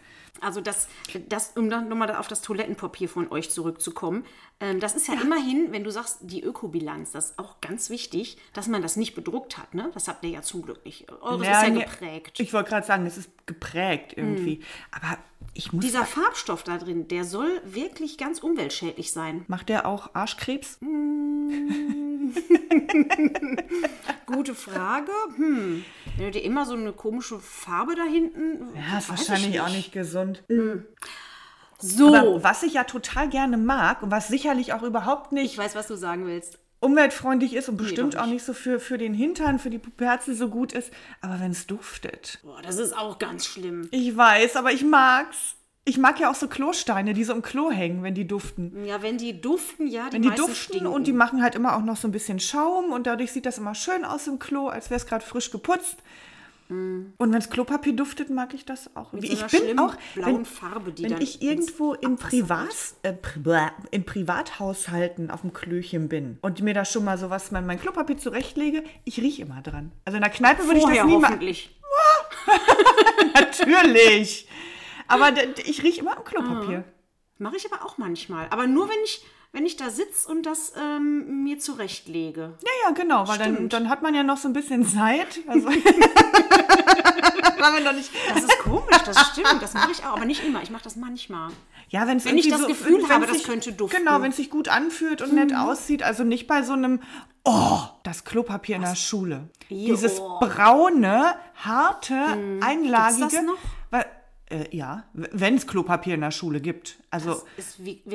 Also 0.42 0.62
das, 0.62 0.88
das 1.28 1.54
um 1.56 1.70
dann 1.70 1.88
nochmal 1.88 2.14
auf 2.16 2.28
das 2.28 2.42
Toilettenpapier 2.42 3.10
von 3.10 3.32
euch 3.32 3.50
zurückzukommen, 3.50 4.26
ähm, 4.60 4.80
das 4.80 4.96
ist 4.96 5.08
ja, 5.08 5.16
immerhin, 5.22 5.72
wenn 5.72 5.84
du 5.84 5.92
sagst, 5.92 6.20
die 6.22 6.42
Ökobilanz, 6.44 7.12
das 7.12 7.32
ist 7.32 7.40
auch 7.40 7.60
ganz 7.62 7.90
wichtig, 7.90 8.38
dass 8.54 8.68
man 8.68 8.82
das 8.82 8.96
nicht 8.96 9.16
bedruckt 9.16 9.58
hat. 9.58 9.74
Ne? 9.74 9.92
Das 9.94 10.08
habt 10.08 10.24
ihr 10.24 10.30
ja 10.30 10.42
zum 10.42 10.62
Glück 10.62 10.86
nicht. 10.86 11.12
Eures 11.22 11.42
ist 11.42 11.48
ja 11.48 11.70
nee, 11.70 11.84
geprägt. 11.84 12.40
Ich 12.40 12.54
wollte 12.54 12.70
gerade 12.70 12.88
sagen, 12.88 13.06
es 13.06 13.18
ist 13.18 13.30
geprägt 13.46 14.14
irgendwie. 14.16 14.62
Aber 14.92 15.18
ich 15.54 15.74
muss. 15.74 15.84
Dieser 15.84 16.06
Farbstoff 16.06 16.64
da 16.64 16.78
drin, 16.78 17.08
der 17.08 17.26
soll 17.26 17.62
wirklich 17.66 18.18
ganz 18.18 18.40
umweltschädlich 18.40 19.12
sein. 19.12 19.46
macht 19.48 19.70
der 19.70 19.86
auch 19.86 20.14
Arschkrebs? 20.14 20.80
Gute 24.26 24.56
Frage. 24.56 25.12
Hm. 25.36 25.84
Wenn 26.18 26.26
du 26.26 26.32
dir 26.32 26.44
immer 26.44 26.66
so 26.66 26.74
eine 26.74 26.94
komische 26.94 27.40
Farbe 27.40 27.96
da 27.96 28.04
hinten. 28.04 28.76
Ja, 28.76 28.98
ist 28.98 29.10
wahrscheinlich 29.10 29.60
auch 29.62 29.70
nicht 29.70 29.92
gesund. 29.92 30.44
So. 31.80 32.16
Aber 32.16 32.44
was 32.44 32.64
ich 32.64 32.74
ja 32.74 32.84
total 32.86 33.30
gerne 33.30 33.58
mag 33.58 34.02
und 34.02 34.12
was 34.12 34.28
sicherlich 34.28 34.74
auch 34.74 34.84
überhaupt 34.84 35.32
nicht 35.32 35.54
ich 35.54 35.58
weiß, 35.58 35.76
was 35.76 35.88
du 35.88 35.96
sagen 35.96 36.26
willst. 36.26 36.58
umweltfreundlich 36.80 37.54
ist 37.54 37.70
und 37.70 37.78
bestimmt 37.78 38.18
auch 38.18 38.24
nicht. 38.26 38.34
nicht 38.36 38.46
so 38.46 38.54
für, 38.54 38.80
für 38.80 38.98
den 38.98 39.14
Hintern, 39.14 39.60
für 39.60 39.70
die 39.70 39.78
Puperzel 39.78 40.36
so 40.36 40.50
gut 40.50 40.74
ist, 40.74 40.92
aber 41.22 41.40
wenn 41.40 41.52
es 41.52 41.68
duftet. 41.68 42.40
Boah, 42.44 42.62
das 42.62 42.78
ist 42.78 42.98
auch 42.98 43.20
ganz 43.20 43.46
schlimm. 43.46 43.88
Ich 43.92 44.16
weiß, 44.16 44.56
aber 44.56 44.72
ich 44.72 44.84
mag's. 44.84 45.56
Ich 45.88 45.98
mag 46.00 46.20
ja 46.20 46.32
auch 46.32 46.36
so 46.36 46.48
Klosteine, 46.48 47.14
die 47.14 47.24
so 47.24 47.34
im 47.34 47.44
Klo 47.44 47.72
hängen, 47.72 48.02
wenn 48.02 48.16
die 48.16 48.28
duften. 48.28 48.86
Ja, 48.86 49.04
wenn 49.04 49.20
die 49.20 49.40
duften, 49.40 49.88
ja, 49.88 50.10
die 50.10 50.14
Wenn 50.14 50.24
die 50.24 50.30
duften 50.30 50.56
stinken. 50.56 50.88
und 50.88 51.06
die 51.06 51.14
machen 51.14 51.44
halt 51.44 51.54
immer 51.54 51.76
auch 51.76 51.84
noch 51.84 51.96
so 51.96 52.08
ein 52.08 52.12
bisschen 52.12 52.40
Schaum 52.40 52.92
und 52.92 53.06
dadurch 53.06 53.32
sieht 53.32 53.46
das 53.46 53.60
immer 53.60 53.76
schön 53.76 54.04
aus 54.04 54.26
im 54.26 54.40
Klo, 54.40 54.68
als 54.68 54.90
wäre 54.90 55.00
es 55.00 55.06
gerade 55.06 55.24
frisch 55.24 55.52
geputzt. 55.52 55.98
Und 56.68 57.14
wenn 57.20 57.36
es 57.36 57.52
Klopapier 57.52 57.94
duftet, 57.94 58.32
mag 58.32 58.56
ich 58.56 58.66
das 58.66 58.96
auch. 58.96 59.14
Mm. 59.14 59.20
Mit 59.20 59.38
so 59.38 59.46
ich 59.46 59.62
bin 59.62 59.78
auch, 59.78 59.96
blauen 60.16 60.38
wenn, 60.38 60.46
Farbe, 60.46 60.92
die 60.92 61.04
wenn 61.04 61.22
ich 61.22 61.44
irgendwo 61.44 61.94
in, 61.94 62.14
Abwasser 62.14 63.14
Privat, 63.22 63.72
äh, 63.92 63.96
in 63.96 64.04
Privathaushalten 64.04 65.30
auf 65.30 65.42
dem 65.42 65.54
Klöchen 65.54 66.10
bin 66.10 66.40
und 66.42 66.64
mir 66.64 66.74
da 66.74 66.84
schon 66.84 67.06
mal 67.06 67.20
sowas, 67.20 67.52
mein, 67.52 67.68
mein 67.68 67.80
Klopapier 67.80 68.18
zurechtlege, 68.18 68.84
ich 69.04 69.20
rieche 69.20 69.44
immer 69.44 69.62
dran. 69.62 69.92
Also 70.06 70.16
in 70.18 70.24
der 70.24 70.32
Kneipe 70.32 70.64
würde 70.64 70.80
ich 70.80 70.86
das 70.86 71.06
nie 71.06 71.14
hoffentlich. 71.14 71.80
Natürlich. 73.36 74.48
Aber 75.08 75.32
ich 75.66 75.84
rieche 75.84 76.02
immer 76.02 76.18
am 76.18 76.24
Klopapier. 76.24 76.84
Mache 77.38 77.58
ich 77.58 77.72
aber 77.72 77.86
auch 77.86 77.98
manchmal. 77.98 78.48
Aber 78.50 78.66
nur, 78.68 78.88
wenn 78.88 79.04
ich, 79.04 79.24
wenn 79.52 79.66
ich 79.66 79.76
da 79.78 79.90
sitze 79.90 80.30
und 80.30 80.46
das 80.46 80.74
ähm, 80.80 81.44
mir 81.44 81.60
zurechtlege. 81.60 82.58
Ja, 82.62 82.72
ja, 82.88 82.92
genau, 82.92 83.28
weil 83.28 83.38
dann, 83.38 83.54
Stimmt. 83.56 83.74
dann 83.74 83.90
hat 83.90 84.02
man 84.02 84.16
ja 84.16 84.24
noch 84.24 84.38
so 84.38 84.48
ein 84.48 84.54
bisschen 84.54 84.86
Zeit. 84.88 85.40
Also, 85.48 85.70
Das 88.34 88.44
ist 88.44 88.60
komisch, 88.60 88.98
das 89.06 89.20
stimmt. 89.32 89.62
Das 89.62 89.74
mache 89.74 89.92
ich 89.92 90.00
auch, 90.06 90.14
aber 90.18 90.26
nicht 90.26 90.44
immer. 90.46 90.62
Ich 90.62 90.70
mache 90.70 90.84
das 90.84 90.96
manchmal. 90.96 91.50
ja, 91.90 92.08
wenn's 92.08 92.26
Wenn 92.26 92.38
ich 92.38 92.48
das 92.50 92.68
Gefühl 92.68 93.00
wenn's 93.00 93.10
habe, 93.10 93.26
das 93.26 93.38
sich- 93.38 93.46
könnte 93.46 93.74
duften. 93.74 94.02
Mhm. 94.02 94.06
Genau, 94.06 94.22
wenn 94.22 94.30
es 94.32 94.38
sich 94.38 94.50
gut 94.50 94.68
anfühlt 94.68 95.22
und 95.22 95.34
nett 95.34 95.54
aussieht. 95.56 96.04
Also 96.04 96.24
nicht 96.24 96.48
bei 96.48 96.64
so 96.64 96.74
einem, 96.74 97.02
oh, 97.44 97.80
das 98.04 98.24
Klopapier 98.24 98.76
in 98.78 98.82
der 98.84 98.96
Schule. 98.96 99.50
Jo. 99.70 99.96
Dieses 99.96 100.20
braune, 100.20 101.36
harte, 101.56 102.16
einlagige. 102.62 103.20
Gibt's 103.22 103.36
das 103.36 103.44
noch? 103.44 103.58
Äh, 104.48 104.66
ja, 104.76 105.06
wenn 105.14 105.56
es 105.56 105.66
Klopapier 105.66 106.14
in 106.14 106.22
der 106.22 106.30
Schule 106.30 106.62
gibt. 106.62 106.98
Also 107.10 107.42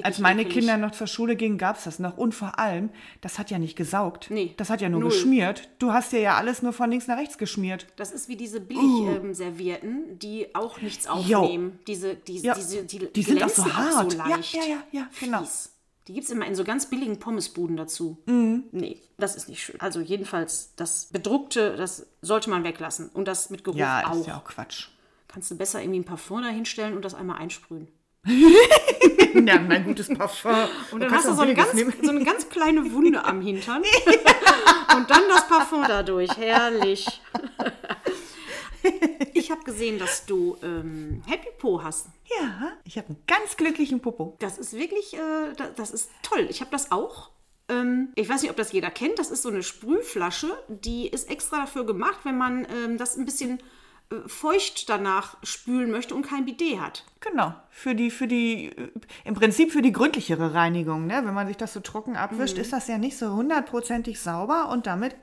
als 0.03 0.21
meine 0.21 0.43
ekelig. 0.43 0.59
Kinder 0.59 0.77
noch 0.77 0.93
zur 0.93 1.09
Schule 1.09 1.35
gingen, 1.35 1.59
gab 1.59 1.77
es 1.77 1.83
das 1.85 1.99
noch. 1.99 2.17
Und 2.19 2.37
vor 2.37 2.59
allem, 2.61 2.91
das 3.21 3.41
hat 3.41 3.51
ja 3.51 3.59
nicht 3.59 3.75
gesaugt. 3.75 4.29
Nee, 4.31 4.55
Das 4.57 4.71
hat 4.71 4.81
ja 4.81 4.89
nur 4.89 5.01
null. 5.01 5.11
geschmiert. 5.11 5.69
Du 5.81 5.93
hast 5.93 6.13
dir 6.13 6.21
ja 6.21 6.37
alles 6.37 6.63
nur 6.63 6.73
von 6.73 6.89
links 6.89 7.09
nach 7.09 7.19
rechts 7.19 7.37
geschmiert. 7.37 7.89
Das 7.97 8.13
ist 8.13 8.29
wie 8.29 8.37
diese 8.37 8.59
Uh. 8.61 8.65
Billig-Servietten, 8.65 10.19
die 10.19 10.55
auch 10.55 10.81
nichts 10.81 11.07
aufnehmen. 11.07 11.79
Diese, 11.87 12.15
die, 12.15 12.39
Ja, 12.39 12.55
diese, 12.55 12.85
die, 12.85 13.13
die 13.13 13.23
sind 13.23 13.43
auch 13.43 13.49
so 13.49 13.65
hart. 13.75 14.13
so 14.13 14.19
Ja, 14.19 14.27
leicht. 14.29 14.55
ja, 14.55 14.63
ja, 14.65 14.83
ja, 14.93 15.07
genau. 15.19 15.41
Fies. 15.41 15.73
Die 16.09 16.15
gibt 16.15 16.25
es 16.27 16.31
immer 16.33 16.47
in 16.47 16.55
so 16.55 16.65
ganz 16.65 16.87
billigen 16.87 17.19
Pommesbuden 17.19 17.77
dazu. 17.77 18.19
Mhm. 18.27 18.65
Nee, 18.73 18.99
das 19.19 19.37
ist 19.37 19.49
nicht 19.49 19.63
schön. 19.63 19.81
Also 19.81 20.01
jedenfalls, 20.01 20.75
das 20.77 21.07
Bedruckte, 21.07 21.77
das 21.77 22.07
sollte 22.23 22.51
man 22.51 22.65
weglassen. 22.65 23.09
Und 23.11 23.29
das 23.29 23.51
mit 23.51 23.65
Geruch 23.65 23.77
Ja, 23.79 24.09
auch. 24.09 24.17
ist 24.21 24.27
ja 24.27 24.37
auch 24.37 24.45
Quatsch. 24.45 24.89
Kannst 25.33 25.51
du 25.51 25.57
besser 25.57 25.81
irgendwie 25.81 26.01
ein 26.01 26.05
Parfum 26.05 26.43
da 26.43 26.49
hinstellen 26.49 26.95
und 26.97 27.05
das 27.05 27.15
einmal 27.15 27.39
einsprühen. 27.39 27.89
Ja, 29.33 29.61
mein 29.61 29.85
gutes 29.85 30.09
Parfum. 30.13 30.53
Und 30.91 31.01
dann 31.01 31.13
hast 31.13 31.27
du 31.29 31.35
so 31.35 31.43
eine, 31.43 31.55
ganz, 31.55 31.71
so 32.03 32.11
eine 32.11 32.25
ganz 32.25 32.49
kleine 32.49 32.93
Wunde 32.93 33.25
am 33.25 33.41
Hintern. 33.41 33.83
Und 34.97 35.09
dann 35.09 35.23
das 35.29 35.47
Parfum 35.49 35.85
dadurch. 35.87 36.37
Herrlich. 36.37 37.07
Ich 39.35 39.51
habe 39.51 39.63
gesehen, 39.63 39.99
dass 39.99 40.27
du 40.27 40.57
ähm, 40.63 41.23
Happy 41.27 41.49
Po 41.59 41.83
hast. 41.83 42.07
Ja, 42.41 42.73
ich 42.85 42.97
habe 42.99 43.09
einen 43.09 43.23
ganz 43.27 43.57
glücklichen 43.57 44.01
Popo. 44.01 44.37
Das 44.41 44.59
ist 44.59 44.73
wirklich, 44.73 45.15
äh, 45.15 45.53
da- 45.57 45.71
das 45.77 45.91
ist 45.91 46.11
toll. 46.23 46.47
Ich 46.51 46.61
habe 46.61 46.71
das 46.73 46.91
auch. 46.91 47.31
Ähm, 47.69 48.09
ich 48.17 48.29
weiß 48.29 48.43
nicht, 48.43 48.51
ob 48.51 48.57
das 48.57 48.73
jeder 48.73 48.91
kennt. 48.91 49.19
Das 49.19 49.31
ist 49.31 49.43
so 49.43 49.49
eine 49.51 49.63
Sprühflasche, 49.63 50.49
die 50.69 51.07
ist 51.09 51.31
extra 51.31 51.59
dafür 51.61 51.85
gemacht, 51.87 52.21
wenn 52.25 52.37
man 52.39 52.67
ähm, 52.85 52.99
das 52.99 53.17
ein 53.17 53.25
bisschen 53.27 53.63
feucht 54.27 54.89
danach 54.89 55.37
spülen 55.45 55.91
möchte 55.91 56.15
und 56.15 56.23
kein 56.27 56.45
Bidet 56.45 56.81
hat. 56.81 57.05
Genau, 57.21 57.55
für 57.71 57.95
die, 57.95 58.11
für 58.11 58.27
die, 58.27 58.67
äh, 58.77 58.91
im 59.25 59.35
Prinzip 59.35 59.71
für 59.73 59.83
die 59.83 59.93
gründlichere 59.93 60.53
Reinigung, 60.55 61.07
ne? 61.07 61.23
Wenn 61.25 61.35
man 61.35 61.47
sich 61.47 61.57
das 61.57 61.73
so 61.73 61.81
trocken 61.81 62.17
abwischt, 62.17 62.57
Mhm. 62.57 62.63
ist 62.63 62.73
das 62.73 62.89
ja 62.89 62.99
nicht 62.99 63.17
so 63.17 63.31
hundertprozentig 63.33 64.19
sauber 64.21 64.69
und 64.71 64.87
damit 64.87 65.15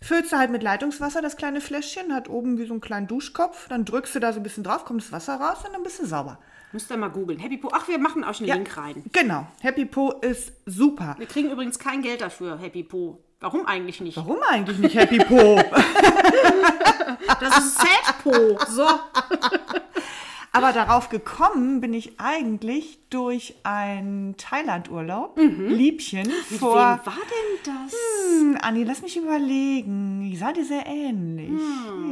füllst 0.00 0.32
du 0.32 0.36
halt 0.36 0.50
mit 0.50 0.62
Leitungswasser 0.62 1.20
das 1.20 1.36
kleine 1.36 1.60
Fläschchen, 1.60 2.14
hat 2.14 2.28
oben 2.28 2.58
wie 2.58 2.66
so 2.66 2.74
einen 2.74 2.80
kleinen 2.80 3.08
Duschkopf, 3.08 3.66
dann 3.68 3.84
drückst 3.84 4.14
du 4.14 4.20
da 4.20 4.32
so 4.32 4.38
ein 4.38 4.44
bisschen 4.44 4.62
drauf, 4.62 4.84
kommt 4.84 5.02
das 5.02 5.10
Wasser 5.10 5.34
raus 5.40 5.58
und 5.66 5.72
dann 5.72 5.82
bist 5.82 5.98
du 6.00 6.06
sauber. 6.06 6.38
Müsst 6.70 6.90
ihr 6.90 6.96
mal 6.98 7.08
googeln. 7.08 7.38
Happy 7.40 7.56
Po. 7.56 7.70
Ach, 7.72 7.88
wir 7.88 7.98
machen 7.98 8.22
euch 8.24 8.38
einen 8.40 8.48
Ja, 8.48 8.54
Link 8.54 8.76
rein. 8.76 9.02
Genau, 9.12 9.46
Happy 9.62 9.86
Po 9.86 10.12
ist 10.20 10.52
super. 10.66 11.16
Wir 11.18 11.26
kriegen 11.26 11.50
übrigens 11.50 11.78
kein 11.78 12.02
Geld 12.02 12.20
dafür, 12.20 12.58
Happy 12.58 12.82
Po. 12.84 13.18
Warum 13.40 13.66
eigentlich 13.66 14.00
nicht? 14.00 14.16
Warum 14.16 14.38
eigentlich 14.48 14.78
nicht 14.78 14.94
Happy 14.96 15.18
Po? 15.18 15.58
Das 17.40 17.58
ist 17.58 17.78
Sad 17.78 18.18
Po. 18.22 18.58
So. 18.68 18.86
Aber 20.52 20.72
darauf 20.72 21.08
gekommen 21.08 21.80
bin 21.80 21.92
ich 21.94 22.18
eigentlich 22.18 22.98
durch 23.10 23.54
einen 23.64 24.36
Thailand-Urlaub, 24.38 25.38
Liebchen, 25.38 26.30
vor... 26.58 26.74
Wem 26.74 27.06
war 27.06 27.14
denn 27.14 27.74
das? 27.74 27.92
Hm, 28.40 28.58
Anni, 28.62 28.82
lass 28.84 29.02
mich 29.02 29.16
überlegen. 29.16 30.22
Ich 30.32 30.38
sah 30.38 30.52
dir 30.52 30.64
sehr 30.64 30.86
ähnlich. 30.86 31.60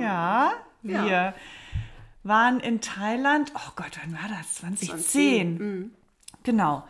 Ja, 0.00 0.52
wir 0.82 1.02
Ja. 1.04 1.34
waren 2.24 2.60
in 2.60 2.80
Thailand. 2.80 3.52
Oh 3.56 3.70
Gott, 3.74 3.98
wann 4.04 4.12
war 4.12 4.28
das? 4.38 4.56
2010. 4.56 5.90
Genau. 6.44 6.84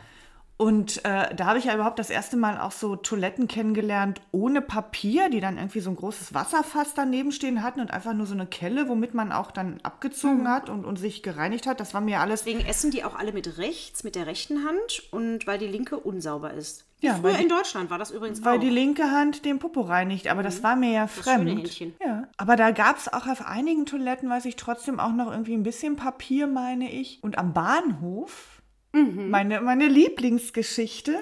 Und 0.59 1.05
äh, 1.05 1.35
da 1.35 1.47
habe 1.47 1.59
ich 1.59 1.67
ja 1.67 1.75
überhaupt 1.75 1.99
das 1.99 2.09
erste 2.09 2.39
Mal 2.39 2.59
auch 2.59 2.73
so 2.73 2.97
Toiletten 2.97 3.47
kennengelernt 3.47 4.23
ohne 4.33 4.63
Papier, 4.63 5.29
die 5.29 5.41
dann 5.41 5.59
irgendwie 5.59 5.81
so 5.81 5.91
ein 5.91 5.97
großes 5.97 6.33
Wasserfass 6.33 6.95
daneben 6.95 7.31
stehen 7.31 7.63
hatten 7.63 7.81
und 7.81 7.91
einfach 7.91 8.15
nur 8.15 8.25
so 8.25 8.33
eine 8.33 8.47
Kelle, 8.47 8.89
womit 8.89 9.13
man 9.13 9.33
auch 9.33 9.51
dann 9.51 9.79
abgezogen 9.83 10.49
hat 10.49 10.71
und, 10.71 10.87
und 10.87 10.97
sich 10.99 11.23
gereinigt 11.23 11.67
hat. 11.67 11.79
Das 11.79 11.93
war 11.93 12.01
mir 12.01 12.21
alles 12.21 12.45
Deswegen 12.45 12.65
essen 12.67 12.91
die 12.91 13.05
auch 13.05 13.15
alle 13.19 13.33
mit 13.35 13.59
rechts, 13.59 14.03
mit 14.03 14.15
der 14.15 14.27
rechten 14.27 14.65
Hand 14.67 15.03
und 15.11 15.47
weil 15.47 15.59
die 15.59 15.67
linke 15.67 15.99
unsauber 15.99 16.55
ist. 16.55 16.85
Ja, 17.01 17.17
Früher 17.17 17.35
die- 17.35 17.43
in 17.43 17.49
Deutschland 17.51 17.91
war 17.91 17.99
das 17.99 18.11
übrigens 18.11 18.43
Weil 18.43 18.57
auch. 18.57 18.61
die 18.61 18.71
linke 18.71 19.11
Hand 19.11 19.45
den 19.45 19.59
Popo 19.59 19.83
reinigt, 19.83 20.29
aber 20.29 20.43
das 20.43 20.63
war 20.63 20.75
mir 20.77 20.91
ja 20.93 21.07
fremd. 21.07 21.41
schöne 21.51 21.61
Händchen. 21.61 21.95
Ja. 22.03 22.29
Aber 22.39 22.57
da 22.57 22.71
gab 22.71 22.97
es 22.97 23.13
auch 23.13 23.27
auf 23.27 23.47
einigen 23.47 23.85
Toiletten, 23.85 24.31
weiß 24.31 24.47
ich 24.47 24.57
trotzdem 24.57 24.99
auch 25.01 25.13
noch 25.13 25.31
irgendwie 25.31 25.53
ein 25.53 25.63
bisschen 25.63 25.97
Papier, 25.97 26.47
meine 26.47 26.91
ich. 26.91 27.19
Und 27.23 27.37
am 27.37 27.53
Bahnhof, 27.53 28.56
Mhm. 28.93 29.31
meine, 29.31 29.61
meine 29.61 29.89
Lieblingsgeschichte, 29.89 31.19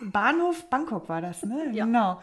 Bahnhof 0.00 0.68
Bangkok 0.70 1.08
war 1.08 1.20
das, 1.20 1.44
ne? 1.44 1.70
Ja. 1.72 1.84
Genau. 1.84 2.20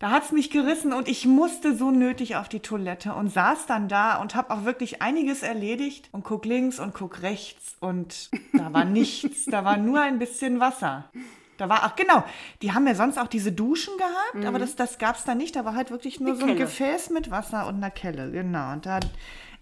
Da 0.00 0.10
hat 0.10 0.24
es 0.24 0.32
mich 0.32 0.50
gerissen 0.50 0.92
und 0.92 1.08
ich 1.08 1.26
musste 1.26 1.74
so 1.74 1.90
nötig 1.90 2.36
auf 2.36 2.48
die 2.48 2.60
Toilette 2.60 3.14
und 3.14 3.30
saß 3.32 3.66
dann 3.66 3.88
da 3.88 4.20
und 4.20 4.36
habe 4.36 4.54
auch 4.54 4.64
wirklich 4.64 5.02
einiges 5.02 5.42
erledigt 5.42 6.08
und 6.12 6.22
guck 6.22 6.44
links 6.44 6.78
und 6.78 6.94
guck 6.94 7.22
rechts 7.22 7.76
und 7.80 8.30
da 8.52 8.72
war 8.72 8.84
nichts, 8.84 9.46
da 9.46 9.64
war 9.64 9.76
nur 9.76 10.00
ein 10.00 10.20
bisschen 10.20 10.60
Wasser. 10.60 11.10
Da 11.56 11.68
war, 11.68 11.80
ach 11.82 11.96
genau, 11.96 12.22
die 12.62 12.70
haben 12.72 12.86
ja 12.86 12.94
sonst 12.94 13.18
auch 13.18 13.26
diese 13.26 13.50
Duschen 13.50 13.92
gehabt, 13.98 14.46
aber 14.46 14.60
das, 14.60 14.76
das 14.76 14.98
gab 14.98 15.16
es 15.16 15.24
da 15.24 15.34
nicht. 15.34 15.56
Da 15.56 15.64
war 15.64 15.74
halt 15.74 15.90
wirklich 15.90 16.20
nur 16.20 16.30
Eine 16.30 16.38
so 16.38 16.44
ein 16.44 16.52
Kelle. 16.52 16.60
Gefäß 16.60 17.10
mit 17.10 17.32
Wasser 17.32 17.66
und 17.66 17.76
einer 17.76 17.90
Kelle, 17.90 18.30
genau. 18.30 18.72
Und 18.72 18.86
da 18.86 19.00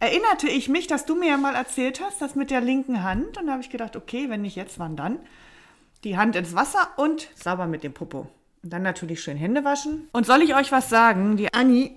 erinnerte 0.01 0.49
ich 0.49 0.69
mich, 0.69 0.87
dass 0.87 1.07
du 1.07 1.15
mir 1.15 1.29
ja 1.31 1.37
mal 1.37 1.55
erzählt 1.55 2.01
hast, 2.01 2.21
das 2.21 2.35
mit 2.35 2.51
der 2.51 2.61
linken 2.61 3.03
Hand. 3.03 3.39
Und 3.39 3.47
da 3.47 3.53
habe 3.53 3.63
ich 3.63 3.71
gedacht, 3.71 3.97
okay, 3.97 4.29
wenn 4.29 4.43
nicht 4.43 4.57
jetzt, 4.57 4.79
wann 4.79 4.97
dann? 4.97 5.19
Die 6.05 6.17
Hand 6.17 6.37
ins 6.37 6.55
Wasser 6.55 6.91
und 6.97 7.29
sauber 7.35 7.67
mit 7.67 7.83
dem 7.83 7.93
Popo. 7.93 8.29
Und 8.63 8.73
dann 8.73 8.83
natürlich 8.83 9.23
schön 9.23 9.37
Hände 9.37 9.65
waschen. 9.65 10.09
Und 10.13 10.27
soll 10.27 10.43
ich 10.43 10.55
euch 10.55 10.73
was 10.73 10.89
sagen? 10.91 11.37
Die 11.37 11.53
Anni, 11.55 11.95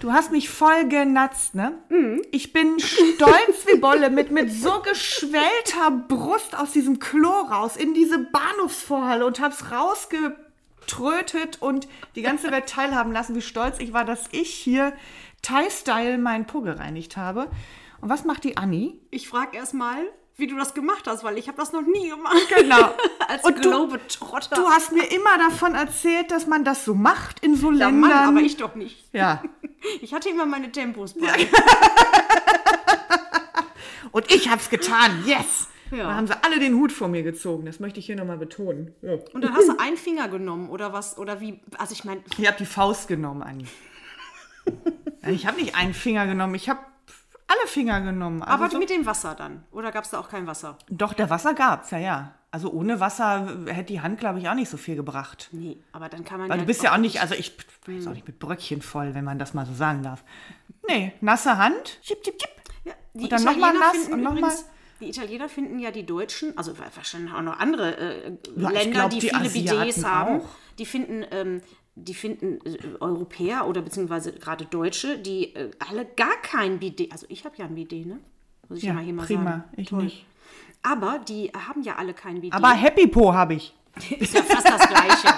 du 0.00 0.12
hast 0.12 0.32
mich 0.32 0.48
voll 0.48 0.88
genatzt, 0.88 1.54
ne? 1.54 1.72
Ich 2.30 2.52
bin 2.52 2.78
stolz 2.78 3.66
wie 3.66 3.78
Bolle 3.78 4.10
mit, 4.10 4.30
mit 4.30 4.52
so 4.52 4.80
geschwellter 4.80 5.90
Brust 6.08 6.58
aus 6.58 6.72
diesem 6.72 6.98
Klo 6.98 7.30
raus 7.30 7.76
in 7.76 7.94
diese 7.94 8.18
Bahnhofsvorhalle 8.18 9.24
und 9.24 9.40
hab's 9.40 9.70
rausgetrötet 10.92 11.60
und 11.60 11.88
die 12.14 12.22
ganze 12.22 12.50
Welt 12.50 12.66
teilhaben 12.68 13.12
lassen, 13.12 13.34
wie 13.34 13.42
stolz 13.42 13.78
ich 13.78 13.92
war, 13.92 14.04
dass 14.04 14.24
ich 14.32 14.50
hier 14.52 14.92
Thai-Style 15.42 16.18
meinen 16.18 16.46
Po 16.46 16.60
gereinigt 16.60 17.16
habe. 17.16 17.48
Und 18.00 18.08
was 18.08 18.24
macht 18.24 18.44
die 18.44 18.56
Anni? 18.56 18.98
Ich 19.10 19.28
frage 19.28 19.56
erst 19.56 19.74
mal, 19.74 19.98
wie 20.36 20.46
du 20.46 20.56
das 20.56 20.72
gemacht 20.74 21.06
hast, 21.06 21.24
weil 21.24 21.36
ich 21.36 21.48
habe 21.48 21.58
das 21.58 21.72
noch 21.72 21.82
nie 21.82 22.08
gemacht. 22.10 22.36
Genau. 22.56 22.94
Als 23.28 23.44
Und 23.44 23.64
du- 23.64 23.70
Globetrotter. 23.70 24.54
Du 24.56 24.68
hast 24.68 24.92
mir 24.92 25.04
immer 25.10 25.36
davon 25.38 25.74
erzählt, 25.74 26.30
dass 26.30 26.46
man 26.46 26.64
das 26.64 26.84
so 26.84 26.94
macht 26.94 27.40
in 27.40 27.56
so 27.56 27.72
ja, 27.72 27.88
Ländern. 27.88 28.00
Mann, 28.10 28.28
aber 28.36 28.40
ich 28.40 28.56
doch 28.56 28.74
nicht. 28.74 29.04
ja. 29.12 29.42
Ich 30.00 30.12
hatte 30.12 30.28
immer 30.28 30.44
meine 30.44 30.72
Tempos 30.72 31.14
bei. 31.14 31.48
Und 34.10 34.28
ich 34.34 34.50
hab's 34.50 34.70
getan. 34.70 35.22
Yes. 35.24 35.68
Ja. 35.90 36.04
Da 36.08 36.14
haben 36.14 36.26
sie 36.26 36.34
alle 36.44 36.58
den 36.60 36.74
Hut 36.74 36.92
vor 36.92 37.08
mir 37.08 37.22
gezogen. 37.22 37.64
Das 37.66 37.80
möchte 37.80 37.98
ich 38.00 38.06
hier 38.06 38.16
nochmal 38.16 38.38
betonen. 38.38 38.94
Ja. 39.02 39.14
Und 39.32 39.42
dann 39.42 39.54
hast 39.54 39.68
du 39.68 39.78
einen 39.78 39.96
Finger 39.96 40.28
genommen 40.28 40.68
oder 40.70 40.92
was? 40.92 41.16
Oder 41.18 41.40
wie? 41.40 41.60
Also 41.78 41.92
ich 41.92 42.04
meine, 42.04 42.20
Ich 42.38 42.46
habe 42.46 42.56
die 42.58 42.66
Faust 42.66 43.08
genommen, 43.08 43.42
Anni. 43.42 43.66
Ich 45.26 45.46
habe 45.46 45.56
nicht 45.60 45.74
einen 45.74 45.94
Finger 45.94 46.26
genommen. 46.26 46.54
Ich 46.54 46.68
habe 46.68 46.80
alle 47.48 47.66
Finger 47.66 48.00
genommen. 48.00 48.42
Also 48.42 48.54
aber 48.54 48.70
so, 48.70 48.78
mit 48.78 48.88
dem 48.90 49.04
Wasser 49.06 49.34
dann. 49.34 49.64
Oder 49.72 49.90
gab 49.90 50.04
es 50.04 50.10
da 50.10 50.20
auch 50.20 50.28
kein 50.28 50.46
Wasser? 50.46 50.78
doch, 50.90 51.12
der 51.12 51.28
Wasser 51.30 51.54
gab's, 51.54 51.90
ja, 51.90 51.98
ja. 51.98 52.34
Also 52.50 52.70
ohne 52.70 52.98
Wasser 53.00 53.46
hätte 53.66 53.92
die 53.92 54.00
Hand, 54.00 54.20
glaube 54.20 54.38
ich, 54.38 54.48
auch 54.48 54.54
nicht 54.54 54.70
so 54.70 54.76
viel 54.78 54.96
gebracht. 54.96 55.48
Nee, 55.52 55.76
aber 55.92 56.08
dann 56.08 56.24
kann 56.24 56.38
man 56.40 56.48
Weil 56.48 56.56
ja 56.58 56.62
du 56.62 56.66
bist 56.66 56.82
ja 56.82 56.94
auch 56.94 56.98
nicht, 56.98 57.20
also 57.20 57.34
ich 57.34 57.54
bin 57.84 58.06
auch 58.08 58.12
nicht 58.14 58.26
mit 58.26 58.38
Bröckchen 58.38 58.80
voll, 58.80 59.14
wenn 59.14 59.24
man 59.24 59.38
das 59.38 59.52
mal 59.52 59.66
so 59.66 59.74
sagen 59.74 60.02
darf. 60.02 60.24
Nee, 60.88 61.12
nasse 61.20 61.58
Hand. 61.58 61.98
Chip, 62.02 62.22
chip, 62.22 62.38
chip. 62.38 62.50
Ja, 62.84 62.92
Und 63.12 63.30
dann 63.30 63.42
noch 63.44 63.56
mal 63.56 63.74
Italiener 63.74 63.92
nass 63.98 64.08
und 64.08 64.22
noch 64.22 64.30
übrigens, 64.36 64.62
mal- 64.62 64.70
die 65.00 65.08
Italiener 65.08 65.48
finden 65.48 65.78
ja 65.78 65.90
die 65.90 66.04
Deutschen, 66.04 66.56
also 66.58 66.72
wahrscheinlich 66.78 67.32
auch 67.32 67.42
noch 67.42 67.58
andere 67.58 67.96
äh, 67.96 68.32
Ja, 68.56 68.70
Länder, 68.70 68.90
glaub, 69.00 69.10
die, 69.10 69.18
die 69.20 69.28
viele 69.28 69.40
Asiaten 69.42 69.78
Bidets 69.80 70.04
haben, 70.04 70.40
auch. 70.40 70.48
die 70.78 70.86
finden, 70.86 71.24
ähm, 71.30 71.60
die 71.94 72.14
finden 72.14 72.58
äh, 72.66 72.78
Europäer 73.00 73.66
oder 73.66 73.82
beziehungsweise 73.82 74.32
gerade 74.32 74.64
Deutsche, 74.66 75.18
die 75.18 75.54
äh, 75.54 75.70
alle 75.88 76.04
gar 76.04 76.36
kein 76.42 76.78
Bidet, 76.78 77.12
also 77.12 77.26
ich 77.28 77.44
habe 77.44 77.56
ja 77.58 77.64
ein 77.66 77.74
Bidet, 77.74 78.06
ne? 78.06 78.18
Muss 78.68 78.78
ich 78.78 78.84
ja, 78.84 78.90
Ja, 78.90 78.94
mal 78.96 79.04
hier 79.04 79.14
mal 79.14 79.26
prima. 79.26 79.44
sagen. 79.50 79.64
Ich 79.76 79.88
Toll. 79.88 80.04
nicht. 80.04 80.26
Aber 80.82 81.18
die 81.26 81.50
haben 81.52 81.82
ja 81.82 81.96
alle 81.96 82.14
kein 82.14 82.40
Bidet. 82.40 82.54
Aber 82.54 82.70
Happy 82.70 83.06
Po 83.06 83.32
habe 83.32 83.54
ich. 83.54 83.74
ist 84.20 84.34
ja 84.34 84.42
fast 84.42 84.68
das 84.68 84.86
Gleiche. 84.88 85.28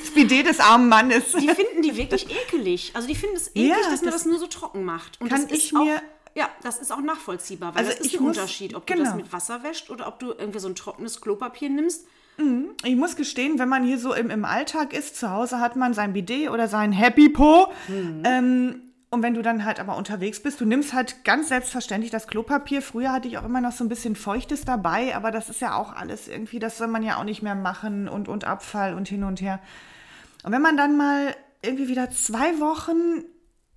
Das 0.00 0.10
Bidet 0.14 0.46
des 0.46 0.60
armen 0.60 0.88
Mannes. 0.88 1.32
Die 1.32 1.48
finden 1.48 1.82
die 1.82 1.96
wirklich 1.96 2.26
ekelig. 2.30 2.92
Also 2.94 3.08
die 3.08 3.14
finden 3.14 3.36
es 3.36 3.48
eklig, 3.48 3.68
Ja, 3.68 3.76
dass 3.90 4.00
man 4.02 4.10
das 4.12 4.22
das 4.22 4.26
nur 4.26 4.38
so 4.38 4.46
trocken 4.46 4.84
macht. 4.84 5.20
Und 5.20 5.28
kann 5.28 5.42
das 5.42 5.50
ist 5.50 5.64
ich 5.66 5.72
mir- 5.72 6.00
Ja, 6.34 6.48
das 6.62 6.78
ist 6.78 6.90
auch 6.92 7.00
nachvollziehbar, 7.02 7.74
weil 7.74 7.84
Also 7.84 7.96
das 7.98 8.06
ist 8.06 8.14
ein 8.18 8.22
muss- 8.22 8.36
Unterschied, 8.38 8.74
ob 8.74 8.86
du 8.86 8.94
das 8.94 9.02
genau. 9.10 9.16
mit 9.16 9.32
Wasser 9.32 9.62
wäscht 9.62 9.90
oder 9.90 10.08
ob 10.08 10.18
du 10.18 10.28
irgendwie 10.32 10.58
so 10.60 10.68
ein 10.68 10.74
trockenes 10.74 11.20
Klopapier 11.20 11.68
nimmst. 11.70 12.06
Ich 12.84 12.96
muss 12.96 13.14
gestehen, 13.16 13.58
wenn 13.58 13.68
man 13.68 13.84
hier 13.84 13.98
so 13.98 14.14
im, 14.14 14.30
im 14.30 14.44
Alltag 14.46 14.94
ist, 14.94 15.16
zu 15.16 15.30
Hause 15.30 15.60
hat 15.60 15.76
man 15.76 15.92
sein 15.92 16.14
Bidet 16.14 16.48
oder 16.48 16.66
sein 16.66 16.90
Happy 16.90 17.28
Po. 17.28 17.68
Ähm, 18.24 18.80
und 19.10 19.22
wenn 19.22 19.34
du 19.34 19.42
dann 19.42 19.66
halt 19.66 19.78
aber 19.78 19.96
unterwegs 19.98 20.42
bist, 20.42 20.58
du 20.60 20.64
nimmst 20.64 20.94
halt 20.94 21.24
ganz 21.24 21.48
selbstverständlich 21.48 22.10
das 22.10 22.26
Klopapier. 22.26 22.80
Früher 22.80 23.12
hatte 23.12 23.28
ich 23.28 23.36
auch 23.36 23.44
immer 23.44 23.60
noch 23.60 23.72
so 23.72 23.84
ein 23.84 23.90
bisschen 23.90 24.16
Feuchtes 24.16 24.64
dabei, 24.64 25.14
aber 25.14 25.30
das 25.30 25.50
ist 25.50 25.60
ja 25.60 25.76
auch 25.76 25.92
alles 25.92 26.26
irgendwie, 26.26 26.58
das 26.58 26.78
soll 26.78 26.88
man 26.88 27.02
ja 27.02 27.18
auch 27.18 27.24
nicht 27.24 27.42
mehr 27.42 27.54
machen 27.54 28.08
und, 28.08 28.28
und 28.28 28.44
Abfall 28.44 28.94
und 28.94 29.06
hin 29.08 29.24
und 29.24 29.42
her. 29.42 29.60
Und 30.42 30.52
wenn 30.52 30.62
man 30.62 30.78
dann 30.78 30.96
mal 30.96 31.36
irgendwie 31.60 31.88
wieder 31.88 32.10
zwei 32.10 32.58
Wochen 32.58 33.22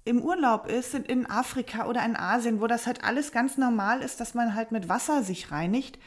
im 0.05 0.21
Urlaub 0.21 0.67
ist, 0.67 0.93
in, 0.93 1.03
in 1.03 1.29
Afrika 1.29 1.87
oder 1.87 2.05
in 2.05 2.15
Asien, 2.15 2.61
wo 2.61 2.67
das 2.67 2.87
halt 2.87 3.03
alles 3.03 3.31
ganz 3.31 3.57
normal 3.57 4.01
ist, 4.01 4.19
dass 4.19 4.35
man 4.35 4.55
halt 4.55 4.71
mit 4.71 4.87
Wasser 4.87 5.23
sich 5.23 5.51
reinigt 5.51 5.99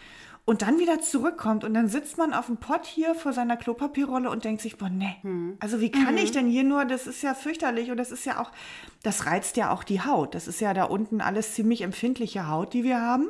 und 0.44 0.62
dann 0.62 0.78
wieder 0.78 1.02
zurückkommt 1.02 1.62
und 1.62 1.74
dann 1.74 1.88
sitzt 1.88 2.16
man 2.16 2.32
auf 2.32 2.46
dem 2.46 2.56
Pott 2.56 2.86
hier 2.86 3.14
vor 3.14 3.34
seiner 3.34 3.58
Klopapierrolle 3.58 4.30
und 4.30 4.44
denkt 4.44 4.62
sich, 4.62 4.78
boah, 4.78 4.88
nee, 4.88 5.16
also 5.60 5.80
wie 5.80 5.90
kann 5.90 6.16
ich 6.16 6.30
denn 6.30 6.46
hier 6.46 6.64
nur, 6.64 6.86
das 6.86 7.06
ist 7.06 7.20
ja 7.22 7.34
fürchterlich 7.34 7.90
und 7.90 7.98
das 7.98 8.10
ist 8.10 8.24
ja 8.24 8.40
auch, 8.40 8.50
das 9.02 9.26
reizt 9.26 9.58
ja 9.58 9.70
auch 9.70 9.84
die 9.84 10.00
Haut. 10.00 10.34
Das 10.34 10.48
ist 10.48 10.60
ja 10.60 10.72
da 10.72 10.84
unten 10.84 11.20
alles 11.20 11.52
ziemlich 11.52 11.82
empfindliche 11.82 12.48
Haut, 12.48 12.72
die 12.72 12.82
wir 12.82 12.98
haben. 12.98 13.28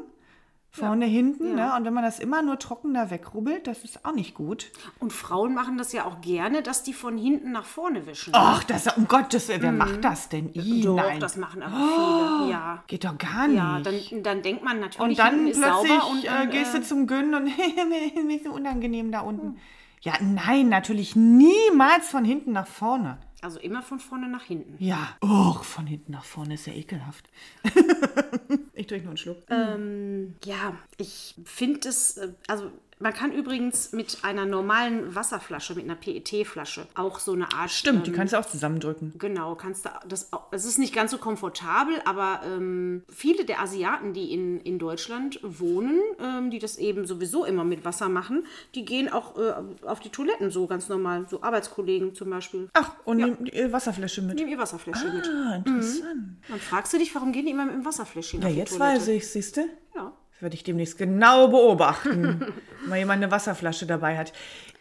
Vorne, 0.70 1.06
hinten, 1.06 1.54
ne? 1.54 1.74
Und 1.74 1.84
wenn 1.84 1.94
man 1.94 2.04
das 2.04 2.20
immer 2.20 2.42
nur 2.42 2.58
trocken 2.58 2.94
da 2.94 3.10
wegrubbelt, 3.10 3.66
das 3.66 3.84
ist 3.84 4.04
auch 4.04 4.12
nicht 4.12 4.34
gut. 4.34 4.70
Und 5.00 5.12
Frauen 5.12 5.54
machen 5.54 5.78
das 5.78 5.92
ja 5.92 6.04
auch 6.04 6.20
gerne, 6.20 6.62
dass 6.62 6.82
die 6.82 6.92
von 6.92 7.16
hinten 7.16 7.52
nach 7.52 7.64
vorne 7.64 8.06
wischen. 8.06 8.32
Ach, 8.34 8.62
das, 8.64 8.86
um 8.96 9.08
Gottes 9.08 9.48
Willen, 9.48 9.62
wer 9.62 9.72
macht 9.72 10.04
das 10.04 10.28
denn? 10.28 10.50
Ih, 10.52 10.82
Doch, 10.82 10.96
nein. 10.96 11.20
das 11.20 11.36
machen 11.36 11.62
aber 11.62 11.74
viele. 11.74 12.50
Ja. 12.50 12.84
Geht 12.86 13.04
doch 13.04 13.16
gar 13.16 13.48
nicht. 13.48 13.56
Ja, 13.56 13.80
dann, 13.80 14.22
dann 14.22 14.42
denkt 14.42 14.62
man 14.62 14.78
natürlich, 14.80 15.08
und 15.08 15.18
dann 15.18 15.48
ist 15.48 15.60
plötzlich 15.60 15.90
sauber 15.90 16.10
und 16.10 16.24
äh, 16.24 16.28
dann, 16.28 16.50
gehst 16.50 16.74
du 16.74 16.78
äh, 16.78 16.82
zum 16.82 17.06
Gönnen 17.06 17.34
und 17.34 17.44
mir 17.44 18.36
ist 18.36 18.44
so 18.44 18.50
unangenehm 18.52 19.10
da 19.10 19.20
unten. 19.20 19.58
Ja, 20.02 20.12
nein, 20.20 20.68
natürlich 20.68 21.16
niemals 21.16 22.08
von 22.08 22.24
hinten 22.24 22.52
nach 22.52 22.68
vorne. 22.68 23.18
Also 23.40 23.58
immer 23.60 23.82
von 23.82 24.00
vorne 24.00 24.28
nach 24.28 24.44
hinten. 24.44 24.82
Ja, 24.82 25.16
och, 25.20 25.64
von 25.64 25.86
hinten 25.86 26.12
nach 26.12 26.24
vorne 26.24 26.54
ist 26.54 26.66
ja 26.66 26.72
ekelhaft. 26.72 27.30
ich 28.74 28.86
trinke 28.86 29.04
nur 29.04 29.10
einen 29.10 29.16
Schluck. 29.16 29.42
Ähm, 29.48 30.34
ja, 30.44 30.76
ich 30.96 31.34
finde 31.44 31.88
es, 31.88 32.16
äh, 32.16 32.32
also 32.46 32.70
man 33.00 33.12
kann 33.12 33.32
übrigens 33.32 33.92
mit 33.92 34.18
einer 34.22 34.46
normalen 34.46 35.14
Wasserflasche, 35.14 35.74
mit 35.74 35.84
einer 35.84 35.94
PET-Flasche, 35.94 36.86
auch 36.94 37.18
so 37.18 37.32
eine 37.32 37.52
Art. 37.52 37.70
Stimmt, 37.70 38.06
die 38.06 38.10
ähm, 38.10 38.16
kannst 38.16 38.32
du 38.32 38.38
auch 38.38 38.46
zusammendrücken. 38.46 39.14
Genau, 39.18 39.54
kannst 39.54 39.84
du 39.84 39.90
das 40.08 40.30
es 40.50 40.64
ist 40.64 40.78
nicht 40.78 40.94
ganz 40.94 41.10
so 41.10 41.18
komfortabel, 41.18 41.94
aber 42.04 42.40
ähm, 42.44 43.02
viele 43.08 43.44
der 43.44 43.60
Asiaten, 43.60 44.12
die 44.12 44.32
in, 44.32 44.60
in 44.60 44.78
Deutschland 44.78 45.40
wohnen, 45.42 46.00
ähm, 46.20 46.50
die 46.50 46.58
das 46.58 46.76
eben 46.78 47.06
sowieso 47.06 47.44
immer 47.44 47.64
mit 47.64 47.84
Wasser 47.84 48.08
machen, 48.08 48.44
die 48.74 48.84
gehen 48.84 49.08
auch 49.08 49.38
äh, 49.38 49.54
auf 49.86 50.00
die 50.00 50.10
Toiletten 50.10 50.50
so 50.50 50.66
ganz 50.66 50.88
normal, 50.88 51.26
so 51.28 51.42
Arbeitskollegen 51.42 52.14
zum 52.14 52.30
Beispiel. 52.30 52.68
Ach, 52.72 52.92
und 53.04 53.18
nehmen 53.18 53.44
die 53.44 53.72
Wasserfläche 53.72 54.22
mit. 54.22 54.36
Nehmen 54.36 54.50
ihr 54.50 54.58
Wasserfläschchen 54.58 55.14
mit. 55.14 55.26
Ah, 55.26 55.56
interessant. 55.56 56.36
Dann 56.48 56.58
fragst 56.60 56.92
du 56.92 56.98
dich, 56.98 57.14
warum 57.14 57.32
gehen 57.32 57.46
die 57.46 57.52
immer 57.52 57.66
mit 57.66 57.74
dem 57.74 57.84
Wasserfläschchen 57.84 58.40
Ja, 58.40 58.48
auf 58.48 58.52
die 58.52 58.58
jetzt 58.58 58.78
weiß 58.78 59.08
ich, 59.08 59.26
siehst 59.28 59.56
du? 59.56 59.62
Werde 60.40 60.54
ich 60.54 60.62
demnächst 60.62 60.98
genau 60.98 61.48
beobachten. 61.48 62.52
Mal 62.86 62.98
jemand 62.98 63.22
eine 63.22 63.30
Wasserflasche 63.32 63.86
dabei 63.86 64.16
hat. 64.16 64.32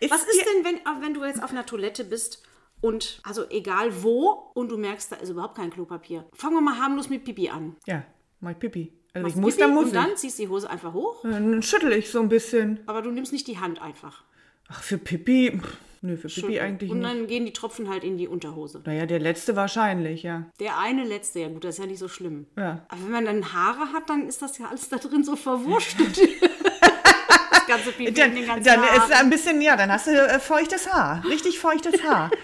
Was 0.10 0.24
ist 0.24 0.46
denn, 0.46 0.64
wenn, 0.66 0.76
äh, 0.78 1.02
wenn 1.02 1.14
du 1.14 1.24
jetzt 1.26 1.42
auf 1.44 1.50
einer 1.52 1.66
Toilette 1.66 2.04
bist 2.04 2.44
und, 2.82 3.20
also 3.24 3.50
egal 3.50 4.04
wo, 4.04 4.52
und 4.54 4.70
du 4.70 4.78
merkst, 4.78 5.12
da 5.12 5.16
ist 5.16 5.30
überhaupt 5.30 5.56
kein 5.56 5.72
Klopapier? 5.72 6.26
Fangen 6.34 6.56
wir 6.56 6.62
mal 6.62 6.78
harmlos 6.80 7.10
mit 7.10 7.24
Pipi 7.26 7.50
an. 7.50 7.76
Ja, 7.88 8.04
mal 8.40 8.54
Pipi. 8.54 8.94
Also 9.14 9.30
ich 9.30 9.34
Machst 9.36 9.42
muss, 9.42 9.56
Pipi 9.56 9.66
dann 9.66 9.74
muss 9.74 9.84
Und 9.86 9.90
ich. 9.90 9.94
dann 9.96 10.16
ziehst 10.18 10.38
du 10.38 10.44
die 10.44 10.50
Hose 10.50 10.70
einfach 10.70 10.94
hoch, 10.94 11.24
Dann 11.24 11.64
schüttel 11.64 11.92
ich 11.94 12.12
so 12.12 12.20
ein 12.20 12.30
bisschen. 12.30 12.80
aber 12.86 13.02
du 13.02 13.10
nimmst 13.10 13.32
nicht 13.34 13.48
die 13.48 13.58
Hand 13.58 13.82
einfach. 13.82 14.24
Ach, 14.70 14.84
für 14.84 15.00
Pipi? 15.00 15.60
pff, 15.60 15.78
Nö, 16.02 16.18
für 16.18 16.28
Pipi 16.28 16.60
eigentlich 16.60 16.92
und 16.92 17.00
nicht. 17.00 17.10
dann 17.12 17.28
gehen 17.28 17.46
die 17.46 17.54
Tropfen 17.54 17.90
halt 17.90 18.04
in 18.04 18.18
die 18.18 18.28
Unterhose. 18.28 18.82
Naja, 18.86 19.06
der 19.06 19.20
letzte 19.20 19.56
wahrscheinlich, 19.56 20.24
ja. 20.24 20.46
Der 20.60 20.78
eine 20.80 21.04
letzte, 21.04 21.40
ja 21.40 21.48
gut, 21.50 21.64
das 21.64 21.76
ist 21.76 21.80
ja 21.80 21.86
nicht 21.86 22.00
so 22.00 22.08
schlimm. 22.08 22.46
Ja. 22.56 22.86
Aber 22.90 23.04
wenn 23.04 23.12
man 23.12 23.26
dann 23.26 23.54
Haare 23.54 23.94
hat, 23.94 24.10
dann 24.10 24.28
ist 24.28 24.42
das 24.42 24.58
ja 24.58 24.68
alles 24.68 24.90
da 24.90 24.98
drin 24.98 25.24
so 25.24 25.36
verwurschtelt. 25.36 26.18
das 27.52 27.68
ganze 27.68 27.92
Pipi 27.92 28.14
Dann, 28.14 28.30
in 28.30 28.36
den 28.36 28.46
ganzen 28.48 28.64
dann 28.64 28.84
ist 28.84 28.90
Haaren. 28.90 29.12
ein 29.14 29.30
bisschen, 29.30 29.62
ja, 29.62 29.76
dann 29.76 29.92
hast 29.92 30.08
du 30.08 30.12
äh, 30.12 30.40
feuchtes 30.40 30.92
Haar. 30.92 31.24
Richtig 31.28 31.60
feuchtes 31.60 32.04
Haar. 32.04 32.32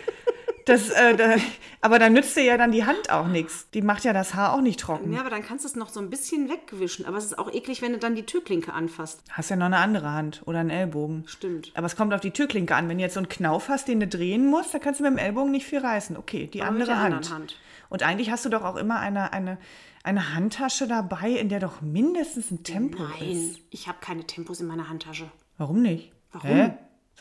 Das, 0.66 0.90
äh, 0.90 1.16
da, 1.16 1.36
aber 1.82 2.00
dann 2.00 2.14
nützt 2.14 2.38
dir 2.38 2.44
ja 2.44 2.58
dann 2.58 2.72
die 2.72 2.86
Hand 2.86 3.10
auch 3.10 3.28
nichts. 3.28 3.70
Die 3.74 3.82
macht 3.82 4.04
ja 4.04 4.14
das 4.14 4.34
Haar 4.34 4.54
auch 4.54 4.62
nicht 4.62 4.80
trocken. 4.80 5.14
Ja, 5.14 5.20
aber 5.20 5.30
dann 5.30 5.44
kannst 5.44 5.66
du 5.66 5.70
es 5.70 5.76
noch 5.76 5.90
so 5.90 6.00
ein 6.00 6.10
bisschen 6.10 6.50
wegwischen. 6.50 7.06
Aber 7.06 7.18
es 7.18 7.26
ist 7.26 7.38
auch 7.38 7.52
eklig, 7.52 7.82
wenn 7.82 7.92
du 7.92 8.00
dann 8.00 8.16
die 8.16 8.26
Türklinke 8.26 8.74
anfasst. 8.74 9.24
Hast 9.30 9.50
ja 9.50 9.56
noch 9.56 9.66
eine 9.66 9.78
andere 9.78 10.12
Hand 10.12 10.42
oder 10.46 10.60
einen 10.60 10.70
Ellbogen. 10.70 11.24
Stimmt. 11.28 11.72
Aber 11.76 11.86
es 11.86 11.96
kommt 11.96 12.14
auf 12.14 12.22
die 12.22 12.32
Türklinke 12.32 12.76
an. 12.76 12.88
Wenn 12.88 12.98
du 12.98 13.04
jetzt 13.04 13.16
so 13.16 13.20
einen 13.20 13.30
Knauf 13.30 13.70
hast, 13.70 13.88
den 13.88 14.00
du 14.00 14.08
drehen 14.08 14.48
musst, 14.48 14.74
dann 14.74 14.82
kannst 14.82 15.00
du 15.00 15.04
mit 15.04 15.14
dem 15.14 15.18
Ellbogen 15.18 15.52
nicht 15.52 15.66
viel 15.66 15.80
reißen. 15.80 16.16
Okay, 16.18 16.48
die 16.48 16.62
Aber 16.62 16.72
andere 16.72 16.88
der 16.88 17.02
Hand. 17.02 17.32
Hand. 17.32 17.60
Und 17.90 18.04
eigentlich 18.04 18.32
hast 18.32 18.46
du 18.46 18.50
doch 18.50 18.64
auch 18.64 18.76
immer 18.76 19.00
eine, 19.00 19.34
eine, 19.34 19.58
eine 20.04 20.34
Handtasche 20.34 20.88
dabei, 20.88 21.32
in 21.32 21.50
der 21.50 21.60
doch 21.60 21.82
mindestens 21.82 22.52
ein 22.52 22.64
Tempo 22.64 23.04
ist. 23.04 23.20
Nein, 23.20 23.56
ich 23.70 23.88
habe 23.88 23.98
keine 24.02 24.26
Tempos 24.26 24.62
in 24.62 24.68
meiner 24.68 24.90
Handtasche. 24.90 25.30
Warum 25.58 25.82
nicht? 25.82 26.12
Warum? 26.32 26.50
Hä? 26.50 26.74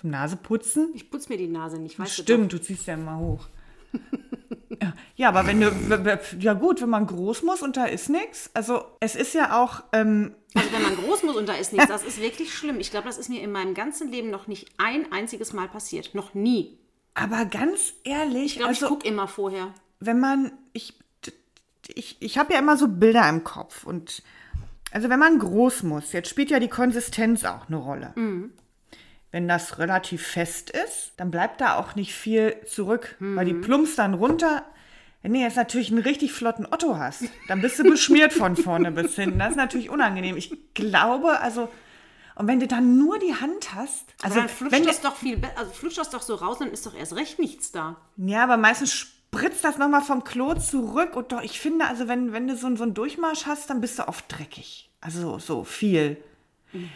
Zum 0.02 0.10
Naseputzen? 0.10 0.90
Ich 0.94 1.10
putze 1.10 1.30
mir 1.30 1.38
die 1.38 1.48
Nase 1.48 1.78
nicht, 1.78 1.98
weißt 1.98 2.18
du 2.18 2.22
Stimmt, 2.22 2.52
du 2.52 2.60
ziehst 2.60 2.86
ja 2.86 2.94
immer 2.94 3.18
hoch. 3.18 3.46
Ja, 5.14 5.28
aber 5.28 5.46
wenn 5.46 5.60
du, 5.60 6.18
ja 6.40 6.54
gut, 6.54 6.80
wenn 6.80 6.88
man 6.88 7.06
groß 7.06 7.42
muss 7.44 7.62
und 7.62 7.76
da 7.76 7.84
ist 7.84 8.08
nichts, 8.08 8.50
also 8.52 8.84
es 8.98 9.14
ist 9.14 9.32
ja 9.32 9.62
auch, 9.62 9.84
ähm. 9.92 10.34
Also 10.54 10.72
wenn 10.72 10.82
man 10.82 10.96
groß 10.96 11.22
muss 11.22 11.36
und 11.36 11.48
da 11.48 11.52
ist 11.54 11.72
nichts, 11.72 11.86
das 11.88 12.02
ist 12.02 12.20
wirklich 12.20 12.52
schlimm. 12.52 12.80
Ich 12.80 12.90
glaube, 12.90 13.06
das 13.06 13.16
ist 13.18 13.28
mir 13.28 13.42
in 13.42 13.52
meinem 13.52 13.74
ganzen 13.74 14.10
Leben 14.10 14.30
noch 14.30 14.48
nicht 14.48 14.68
ein 14.78 15.12
einziges 15.12 15.52
Mal 15.52 15.68
passiert. 15.68 16.14
Noch 16.16 16.34
nie. 16.34 16.78
aber 17.14 17.44
ganz 17.44 17.92
ehrlich, 18.02 18.46
Ich 18.46 18.56
glaube, 18.56 18.70
also 18.70 18.86
ich 18.86 18.90
gucke 18.90 19.06
immer 19.06 19.28
vorher. 19.28 19.72
wenn 20.00 20.18
man, 20.18 20.50
ich, 20.72 20.94
ich, 21.94 22.16
ich 22.18 22.38
habe 22.38 22.54
ja 22.54 22.58
immer 22.58 22.76
so 22.76 22.88
Bilder 22.88 23.28
im 23.28 23.44
Kopf 23.44 23.84
und 23.86 24.22
also 24.90 25.08
wenn 25.10 25.20
man 25.20 25.38
groß 25.38 25.84
muss, 25.84 26.12
jetzt 26.12 26.28
spielt 26.28 26.50
ja 26.50 26.58
die 26.58 26.68
Konsistenz 26.68 27.44
auch 27.44 27.68
eine 27.68 27.76
Rolle. 27.76 28.14
Wenn 29.32 29.48
das 29.48 29.78
relativ 29.78 30.24
fest 30.26 30.70
ist, 30.70 31.14
dann 31.16 31.30
bleibt 31.30 31.60
da 31.62 31.76
auch 31.76 31.94
nicht 31.94 32.14
viel 32.14 32.54
zurück, 32.66 33.16
weil 33.18 33.46
die 33.46 33.54
plumpst 33.54 33.98
dann 33.98 34.14
runter. 34.14 34.62
Wenn 35.22 35.32
du 35.32 35.38
jetzt 35.38 35.56
natürlich 35.56 35.90
einen 35.90 36.02
richtig 36.02 36.32
flotten 36.32 36.66
Otto 36.70 36.98
hast, 36.98 37.24
dann 37.48 37.62
bist 37.62 37.78
du 37.78 37.84
beschmiert 37.84 38.32
von 38.32 38.56
vorne 38.56 38.92
bis 38.92 39.14
hinten. 39.14 39.38
Das 39.38 39.50
ist 39.50 39.56
natürlich 39.56 39.88
unangenehm. 39.88 40.36
Ich 40.36 40.52
glaube, 40.74 41.40
also, 41.40 41.70
und 42.34 42.46
wenn 42.46 42.60
du 42.60 42.66
dann 42.66 42.98
nur 42.98 43.18
die 43.18 43.34
Hand 43.34 43.74
hast, 43.74 44.04
Also 44.22 44.40
dann 44.40 44.48
flutscht 44.50 44.76
wenn 44.76 44.84
das 44.84 45.00
doch 45.00 45.16
viel 45.16 45.38
besser. 45.38 45.56
Also 45.56 45.72
flutscht 45.72 45.98
das 45.98 46.10
doch 46.10 46.22
so 46.22 46.34
raus, 46.34 46.58
dann 46.58 46.70
ist 46.70 46.84
doch 46.84 46.94
erst 46.94 47.16
recht 47.16 47.38
nichts 47.38 47.72
da. 47.72 47.96
Ja, 48.18 48.42
aber 48.42 48.58
meistens 48.58 48.92
spritzt 48.92 49.64
das 49.64 49.78
nochmal 49.78 50.02
vom 50.02 50.24
Klo 50.24 50.54
zurück. 50.54 51.16
Und 51.16 51.32
doch, 51.32 51.40
ich 51.40 51.58
finde, 51.58 51.86
also 51.86 52.06
wenn, 52.06 52.32
wenn 52.32 52.48
du 52.48 52.56
so, 52.56 52.74
so 52.76 52.82
einen 52.82 52.92
Durchmarsch 52.92 53.46
hast, 53.46 53.70
dann 53.70 53.80
bist 53.80 53.98
du 53.98 54.08
oft 54.08 54.24
dreckig. 54.28 54.90
Also 55.00 55.38
so 55.38 55.64
viel. 55.64 56.22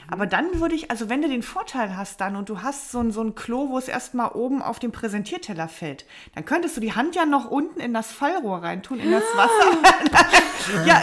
Aber 0.09 0.27
dann 0.27 0.61
würde 0.61 0.75
ich, 0.75 0.91
also 0.91 1.09
wenn 1.09 1.23
du 1.23 1.29
den 1.29 1.43
Vorteil 1.43 1.97
hast 1.97 2.21
dann 2.21 2.37
und 2.37 2.49
du 2.49 2.63
hast 2.63 2.91
so 2.91 3.01
ein, 3.01 3.13
so 3.13 3.23
ein 3.23 3.35
Klo, 3.35 3.69
wo 3.69 3.79
es 3.79 3.89
erstmal 3.89 4.33
oben 4.33 4.63
auf 4.63 4.79
den 4.79 4.93
Präsentierteller 4.93 5.69
fällt, 5.69 6.07
dann 6.35 6.45
könntest 6.45 6.77
du 6.77 6.81
die 6.81 6.95
Hand 6.95 7.15
ja 7.15 7.27
noch 7.27 7.51
unten 7.51 7.81
in 7.81 7.93
das 7.93 8.13
Fallrohr 8.13 8.63
reintun, 8.63 9.01
in 9.01 9.11
das 9.11 9.25
Wasser. 9.35 10.85
ja, 10.87 11.03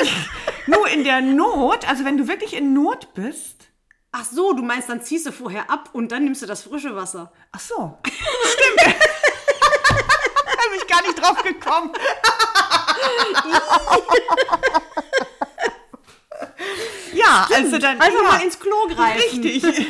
nur 0.68 0.88
in 0.90 1.04
der 1.04 1.22
Not, 1.22 1.88
also 1.88 2.06
wenn 2.06 2.18
du 2.18 2.28
wirklich 2.28 2.56
in 2.56 2.74
Not 2.74 3.14
bist. 3.14 3.68
Ach 4.12 4.26
so, 4.26 4.54
du 4.54 4.62
meinst, 4.62 4.90
dann 4.90 5.02
ziehst 5.02 5.26
du 5.26 5.32
vorher 5.32 5.72
ab 5.72 5.90
und 5.94 6.12
dann 6.12 6.24
nimmst 6.24 6.42
du 6.42 6.46
das 6.46 6.64
frische 6.64 6.96
Wasser. 6.96 7.32
Ach 7.52 7.60
so, 7.60 7.98
stimmt. 8.06 8.80
da 8.86 10.64
bin 10.70 10.78
ich 10.78 10.88
gar 10.88 11.02
nicht 11.02 11.20
drauf 11.20 11.44
gekommen. 11.44 11.92
ja, 17.34 17.48
also 17.56 17.78
dann 17.78 18.00
Einfach 18.00 18.24
ja, 18.24 18.32
mal 18.32 18.44
ins 18.44 18.60
Klo 18.60 18.76
greifen. 18.90 19.42
richtig. 19.42 19.64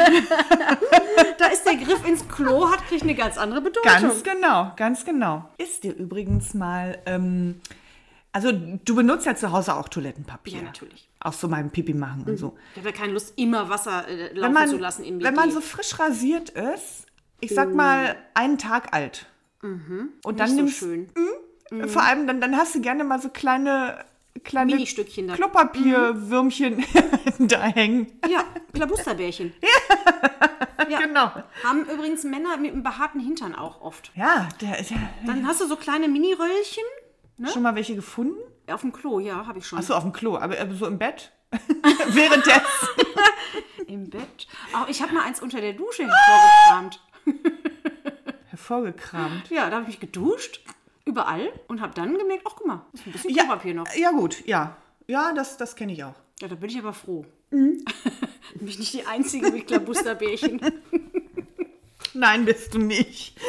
Da 1.37 1.47
ist 1.47 1.65
der 1.65 1.75
Griff 1.75 2.07
ins 2.07 2.27
Klo, 2.27 2.71
hat 2.71 2.87
kriegt 2.87 3.03
eine 3.03 3.15
ganz 3.15 3.37
andere 3.37 3.61
Bedeutung. 3.61 3.91
Ganz 3.91 4.23
genau, 4.23 4.71
ganz 4.75 5.05
genau. 5.05 5.49
Ist 5.57 5.83
dir 5.83 5.93
übrigens 5.95 6.53
mal, 6.53 6.99
ähm, 7.05 7.59
also 8.31 8.51
du 8.51 8.95
benutzt 8.95 9.25
ja 9.25 9.35
zu 9.35 9.51
Hause 9.51 9.75
auch 9.75 9.89
Toilettenpapier. 9.89 10.57
Ja, 10.57 10.61
natürlich. 10.63 11.09
Auch 11.19 11.33
so 11.33 11.47
beim 11.49 11.69
Pipi 11.69 11.93
machen 11.93 12.23
und 12.27 12.37
so. 12.37 12.57
Ich 12.73 12.79
habe 12.79 12.89
ja 12.89 12.95
keine 12.95 13.13
Lust, 13.13 13.33
immer 13.37 13.69
Wasser 13.69 14.07
äh, 14.07 14.33
laufen 14.33 14.53
man, 14.53 14.69
zu 14.69 14.77
lassen 14.77 15.03
im 15.03 15.21
wenn 15.21 15.35
man 15.35 15.51
so 15.51 15.61
frisch 15.61 15.99
rasiert 15.99 16.49
ist, 16.49 17.05
ich 17.39 17.53
sag 17.53 17.73
mal 17.73 18.15
einen 18.33 18.57
Tag 18.57 18.93
alt. 18.93 19.27
Und 19.61 20.39
dann 20.39 20.49
Nicht 20.49 20.55
nimmst 20.55 20.79
so 20.79 20.85
schön. 20.87 21.07
Vor 21.87 22.03
allem, 22.03 22.27
dann, 22.27 22.41
dann 22.41 22.55
hast 22.57 22.75
du 22.75 22.81
gerne 22.81 23.03
mal 23.03 23.21
so 23.21 23.29
kleine, 23.29 24.03
kleine 24.43 24.73
Ministückchen 24.73 25.27
da. 25.27 25.35
Klopapierwürmchen 25.35 26.83
da 27.39 27.61
hängen. 27.61 28.19
Ja, 28.29 28.43
Klabusterbärchen. 28.73 29.53
Ja. 30.89 30.99
Genau. 30.99 31.31
Haben 31.63 31.85
übrigens 31.85 32.25
Männer 32.25 32.57
mit 32.57 32.73
einem 32.73 32.83
behaarten 32.83 33.21
Hintern 33.21 33.55
auch 33.55 33.79
oft. 33.81 34.11
Ja, 34.15 34.49
der 34.59 34.79
ist 34.79 34.91
ja. 34.91 34.97
Dann 35.25 35.47
hast 35.47 35.61
du 35.61 35.65
so 35.67 35.77
kleine 35.77 36.09
Mini-Röllchen 36.09 36.83
Schon 37.51 37.63
mal 37.63 37.73
welche 37.75 37.95
gefunden? 37.95 38.37
auf 38.69 38.81
dem 38.81 38.91
Klo, 38.91 39.19
ja, 39.19 39.45
habe 39.47 39.59
ich 39.59 39.65
schon. 39.67 39.79
Achso, 39.79 39.93
auf 39.93 40.03
dem 40.03 40.11
Klo, 40.11 40.37
aber, 40.37 40.59
aber 40.59 40.73
so 40.75 40.85
im 40.87 40.97
Bett? 40.99 41.31
Währenddessen. 42.07 42.61
Im 43.87 44.09
Bett. 44.09 44.47
Oh, 44.73 44.85
ich 44.89 45.01
habe 45.01 45.13
mal 45.13 45.23
eins 45.23 45.41
unter 45.41 45.61
der 45.61 45.73
Dusche 45.73 46.05
hervorgekramt. 46.05 46.99
Hervorgekramt. 48.47 49.49
Ja, 49.49 49.69
da 49.69 49.75
habe 49.77 49.83
ich 49.83 49.87
mich 49.89 49.99
geduscht, 49.99 50.61
überall, 51.05 51.51
und 51.67 51.81
habe 51.81 51.93
dann 51.93 52.17
gemerkt, 52.17 52.43
ach 52.47 52.53
guck 52.55 52.67
mal, 52.67 52.85
ist 52.93 53.05
ein 53.05 53.11
bisschen 53.13 53.31
Ja, 53.31 53.43
Klopapier 53.43 53.73
noch. 53.73 53.85
ja, 53.95 54.11
gut, 54.11 54.45
ja. 54.45 54.77
Ja, 55.07 55.33
das, 55.33 55.57
das 55.57 55.75
kenne 55.75 55.91
ich 55.93 56.03
auch. 56.03 56.15
Ja, 56.41 56.47
da 56.47 56.55
bin 56.55 56.69
ich 56.69 56.77
aber 56.79 56.93
froh. 56.93 57.25
Mhm. 57.51 57.83
bin 58.55 58.67
ich 58.67 58.79
nicht 58.79 58.93
die 58.93 59.05
Einzige 59.05 59.51
mit 59.51 59.67
Klabusterbärchen. 59.67 60.61
Nein, 62.13 62.45
bist 62.45 62.73
du 62.73 62.79
nicht. 62.79 63.37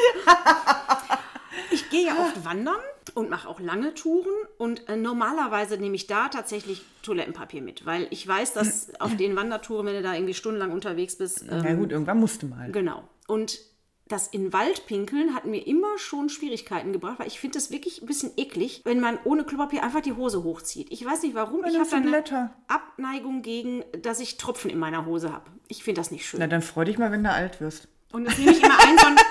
Ich 1.71 1.89
gehe 1.89 2.05
ja 2.05 2.13
oft 2.19 2.45
wandern 2.45 2.75
und 3.15 3.29
mache 3.29 3.47
auch 3.49 3.59
lange 3.59 3.93
Touren. 3.93 4.31
Und 4.57 4.87
äh, 4.87 4.95
normalerweise 4.95 5.77
nehme 5.77 5.95
ich 5.95 6.07
da 6.07 6.27
tatsächlich 6.29 6.81
Toilettenpapier 7.01 7.61
mit, 7.61 7.85
weil 7.85 8.07
ich 8.11 8.25
weiß, 8.27 8.53
dass 8.53 8.89
auf 8.99 9.15
den 9.17 9.35
Wandertouren, 9.35 9.85
wenn 9.87 9.95
du 9.95 10.01
da 10.01 10.13
irgendwie 10.13 10.33
stundenlang 10.33 10.71
unterwegs 10.71 11.17
bist, 11.17 11.41
ähm, 11.43 11.61
Na 11.63 11.73
gut, 11.73 11.91
irgendwann 11.91 12.19
musste 12.19 12.45
mal. 12.45 12.71
genau. 12.71 13.03
Und 13.27 13.59
das 14.07 14.27
in 14.27 14.53
Wald 14.53 14.85
pinkeln 14.85 15.33
hat 15.33 15.45
mir 15.45 15.65
immer 15.65 15.97
schon 15.97 16.29
Schwierigkeiten 16.29 16.93
gebracht, 16.93 17.17
weil 17.19 17.27
ich 17.27 17.39
finde 17.39 17.57
es 17.57 17.71
wirklich 17.71 18.01
ein 18.01 18.05
bisschen 18.05 18.31
eklig, 18.37 18.81
wenn 18.83 18.99
man 18.99 19.17
ohne 19.23 19.43
Klopapier 19.43 19.83
einfach 19.83 20.01
die 20.01 20.13
Hose 20.13 20.43
hochzieht. 20.43 20.91
Ich 20.91 21.03
weiß 21.03 21.23
nicht 21.23 21.33
warum, 21.33 21.63
ich 21.65 21.77
habe 21.77 21.91
eine 21.95 22.09
Blätter. 22.09 22.53
Abneigung 22.67 23.41
gegen, 23.41 23.83
dass 24.03 24.19
ich 24.19 24.37
Tropfen 24.37 24.69
in 24.69 24.77
meiner 24.77 25.05
Hose 25.05 25.33
habe. 25.33 25.49
Ich 25.67 25.83
finde 25.83 26.01
das 26.01 26.11
nicht 26.11 26.25
schön. 26.27 26.39
Na, 26.39 26.47
dann 26.47 26.61
freu 26.61 26.85
dich 26.85 26.99
mal, 26.99 27.11
wenn 27.11 27.23
du 27.23 27.31
alt 27.31 27.59
wirst. 27.61 27.87
Und 28.11 28.25
jetzt 28.25 28.37
nehme 28.37 28.51
ich 28.51 28.63
immer 28.63 28.79
ein 28.79 28.97
so 28.97 29.07
ein, 29.07 29.15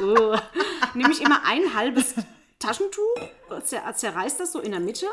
Oh. 0.02 0.36
nehme 0.94 1.12
ich 1.12 1.22
immer 1.22 1.42
ein 1.46 1.74
halbes 1.74 2.14
Taschentuch, 2.58 3.14
zer 3.62 3.94
zerreiß 3.94 4.36
das 4.38 4.52
so 4.52 4.58
in 4.58 4.72
der 4.72 4.80
Mitte, 4.80 5.06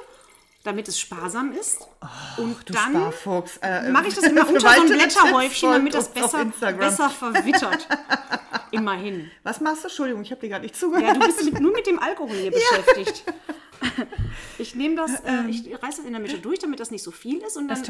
damit 0.63 0.87
es 0.87 0.99
sparsam 0.99 1.51
ist. 1.51 1.79
und 2.37 2.57
Du 2.69 2.73
dann. 2.73 2.95
Äh, 3.61 3.89
mache 3.89 4.07
ich 4.07 4.15
das 4.15 4.23
immer 4.29 4.47
unter 4.47 4.59
so 4.59 4.67
ein 4.67 4.85
Blätterhäufchen, 4.85 5.71
damit 5.71 5.93
das 5.93 6.09
besser, 6.09 6.45
besser 6.45 7.09
verwittert. 7.09 7.87
Immerhin. 8.71 9.31
Was 9.43 9.59
machst 9.59 9.83
du? 9.83 9.87
Entschuldigung, 9.87 10.21
ich 10.21 10.31
habe 10.31 10.41
dir 10.41 10.49
gerade 10.49 10.63
nicht 10.63 10.75
zugehört. 10.75 11.07
Ja, 11.07 11.13
du 11.13 11.19
bist 11.25 11.43
mit, 11.43 11.59
nur 11.59 11.73
mit 11.73 11.87
dem 11.87 11.99
Alkohol 11.99 12.35
hier 12.35 12.51
beschäftigt. 12.85 13.23
Ich 14.57 14.75
nehme 14.75 14.95
das, 14.95 15.21
äh, 15.21 15.47
ich 15.49 15.65
reiße 15.65 15.97
das 15.97 16.05
in 16.05 16.11
der 16.11 16.21
Mitte 16.21 16.37
durch, 16.37 16.59
damit 16.59 16.79
das 16.79 16.91
nicht 16.91 17.03
so 17.03 17.11
viel 17.11 17.37
ist 17.39 17.57
und 17.57 17.67
dann 17.67 17.81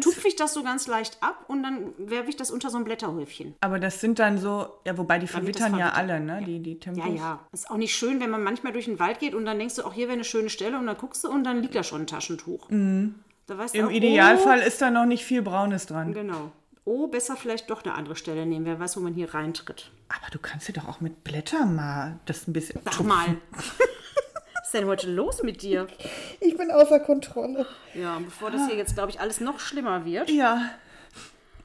tupfe 0.00 0.28
ich 0.28 0.36
das 0.36 0.52
so 0.52 0.62
ganz 0.62 0.86
leicht 0.86 1.18
ab 1.20 1.44
und 1.48 1.62
dann 1.62 1.92
werfe 1.98 2.28
ich 2.28 2.36
das 2.36 2.50
unter 2.50 2.70
so 2.70 2.78
ein 2.78 2.84
Blätterhäufchen. 2.84 3.54
Aber 3.60 3.78
das 3.78 4.00
sind 4.00 4.18
dann 4.18 4.38
so, 4.38 4.68
ja, 4.84 4.96
wobei 4.98 5.18
die 5.18 5.26
verwittern 5.26 5.78
ja 5.78 5.90
alle, 5.90 6.20
ne? 6.20 6.42
Die, 6.46 6.60
die 6.60 6.78
Tempos. 6.78 7.04
Ja, 7.04 7.12
ja. 7.12 7.46
Ist 7.52 7.70
auch 7.70 7.76
nicht 7.76 7.94
schön, 7.94 8.20
wenn 8.20 8.30
man 8.30 8.42
manchmal 8.42 8.72
durch 8.72 8.84
den 8.84 8.98
Wald 8.98 9.20
geht 9.20 9.34
und 9.34 9.44
dann 9.44 9.58
denkst 9.58 9.76
du, 9.76 9.84
auch 9.84 9.94
hier 9.94 10.06
wäre 10.06 10.14
eine 10.14 10.24
schöne 10.24 10.50
Stelle 10.50 10.78
und 10.78 10.86
dann 10.86 10.96
guckst 10.96 11.24
du 11.24 11.28
und 11.30 11.44
dann 11.44 11.62
liegt 11.62 11.74
da 11.74 11.82
schon 11.82 12.02
ein 12.02 12.06
Taschentuch. 12.06 12.68
Da 12.68 13.58
weißt 13.58 13.74
du 13.74 13.78
Im 13.78 13.86
auch, 13.86 13.90
Idealfall 13.90 14.60
ist 14.60 14.80
da 14.82 14.90
noch 14.90 15.06
nicht 15.06 15.24
viel 15.24 15.42
Braunes 15.42 15.86
dran. 15.86 16.10
Oh, 16.10 16.14
genau. 16.14 16.52
Oh, 16.84 17.06
besser 17.06 17.36
vielleicht 17.36 17.70
doch 17.70 17.84
eine 17.84 17.94
andere 17.94 18.16
Stelle 18.16 18.44
nehmen. 18.44 18.66
Wer 18.66 18.80
weiß, 18.80 18.96
wo 18.96 19.00
man 19.00 19.14
hier 19.14 19.32
reintritt. 19.32 19.90
Aber 20.08 20.30
du 20.32 20.38
kannst 20.38 20.68
dir 20.68 20.72
doch 20.72 20.88
auch 20.88 21.00
mit 21.00 21.22
Blättern 21.22 21.76
mal 21.76 22.18
das 22.26 22.48
ein 22.48 22.52
bisschen. 22.52 22.80
Sag 22.84 23.00
mal. 23.04 23.36
Was 24.72 24.76
ist 24.76 24.84
denn 24.84 24.88
heute 24.88 25.10
los 25.10 25.42
mit 25.42 25.60
dir? 25.60 25.86
Ich 26.40 26.56
bin 26.56 26.70
außer 26.70 26.98
Kontrolle. 27.00 27.66
Ja, 27.94 28.18
bevor 28.24 28.50
das 28.50 28.66
hier 28.66 28.76
jetzt, 28.76 28.94
glaube 28.94 29.10
ich, 29.10 29.20
alles 29.20 29.38
noch 29.40 29.60
schlimmer 29.60 30.04
wird, 30.06 30.30
Ja. 30.30 30.70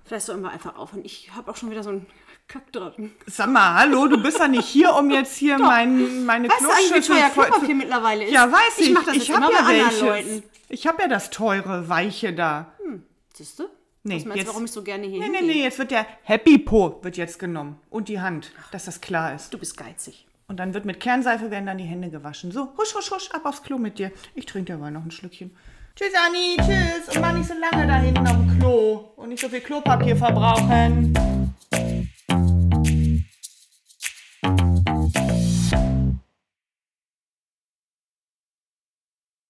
vielleicht 0.06 0.26
sollen 0.26 0.42
wir 0.42 0.52
einfach 0.52 0.76
aufhören. 0.76 1.06
Ich 1.06 1.32
habe 1.34 1.50
auch 1.50 1.56
schon 1.56 1.72
wieder 1.72 1.84
so 1.84 1.90
einen 1.92 2.06
Kack 2.50 2.70
dran. 2.74 3.12
Sag 3.26 3.50
mal, 3.50 3.76
hallo, 3.76 4.08
du 4.08 4.22
bist 4.22 4.38
ja 4.40 4.48
nicht 4.50 4.68
hier, 4.68 4.94
um 4.94 5.10
jetzt 5.10 5.38
hier 5.38 5.58
mein, 5.58 6.26
meine 6.26 6.50
Weißt 6.50 6.62
du 6.62 6.66
eigentlich, 6.70 6.84
wie 6.90 6.92
Kloschüssel 6.96 7.16
teuer 7.22 7.30
voll 7.30 7.46
Klopapier 7.46 7.76
mittlerweile 7.76 8.26
ist? 8.26 8.32
Ja, 8.34 8.52
weiß 8.52 8.78
ich. 8.80 8.88
Ich 8.90 8.94
mache 8.94 9.06
das 9.06 9.16
jetzt 9.16 9.30
hab 9.30 9.38
immer 9.38 9.52
ja 9.52 9.62
bei 9.62 9.82
anderen. 9.84 10.06
Leuten. 10.08 10.44
Ich 10.70 10.86
habe 10.86 11.02
ja 11.02 11.08
das 11.08 11.30
teure, 11.30 11.88
weiche 11.90 12.34
da. 12.34 12.74
Siehst 13.34 13.58
du? 13.60 13.70
Nee, 14.04 14.18
Was 14.18 14.26
meinst 14.26 14.44
du, 14.44 14.48
warum 14.50 14.66
ich 14.66 14.72
so 14.72 14.84
gerne 14.84 15.08
hier 15.08 15.20
Nee, 15.22 15.30
nee, 15.30 15.38
hingehe? 15.38 15.56
nee, 15.56 15.64
jetzt 15.64 15.80
wird 15.80 15.92
der 15.92 16.06
Happy 16.24 16.58
Po 16.58 17.00
wird 17.04 17.16
jetzt 17.18 17.40
genommen. 17.40 17.80
Und 17.90 18.10
die 18.10 18.20
Hand, 18.20 18.52
dass 18.72 18.84
das 18.86 19.00
klar 19.02 19.34
ist. 19.34 19.54
Du 19.54 19.58
bist 19.58 19.76
geizig. 19.78 20.26
Und 20.50 20.62
dann 20.62 20.74
wird 20.74 20.86
mit 20.86 21.02
Kernseife 21.02 21.52
werden 21.52 21.66
dann 21.66 21.78
die 21.78 21.84
Hände 21.84 22.10
gewaschen. 22.10 22.54
So, 22.54 22.70
husch, 22.78 22.96
husch, 22.96 23.12
husch, 23.12 23.30
ab 23.32 23.42
aufs 23.44 23.64
Klo 23.64 23.78
mit 23.78 24.00
dir. 24.00 24.12
Ich 24.34 24.46
trinke 24.46 24.72
derweil 24.72 24.92
noch 24.92 25.04
ein 25.04 25.12
Schlückchen. 25.12 25.52
Tschüss, 25.94 26.14
Anni, 26.26 26.56
tschüss. 26.56 27.14
Und 27.14 27.22
mach 27.22 27.34
nicht 27.34 27.50
so 27.50 27.54
lange 27.54 27.86
da 27.86 27.98
hinten 27.98 28.24
dem 28.24 28.58
Klo. 28.58 29.12
Und 29.18 29.28
nicht 29.28 29.42
so 29.42 29.50
viel 29.50 29.60
Klopapier 29.60 30.16
verbrauchen. 30.16 31.14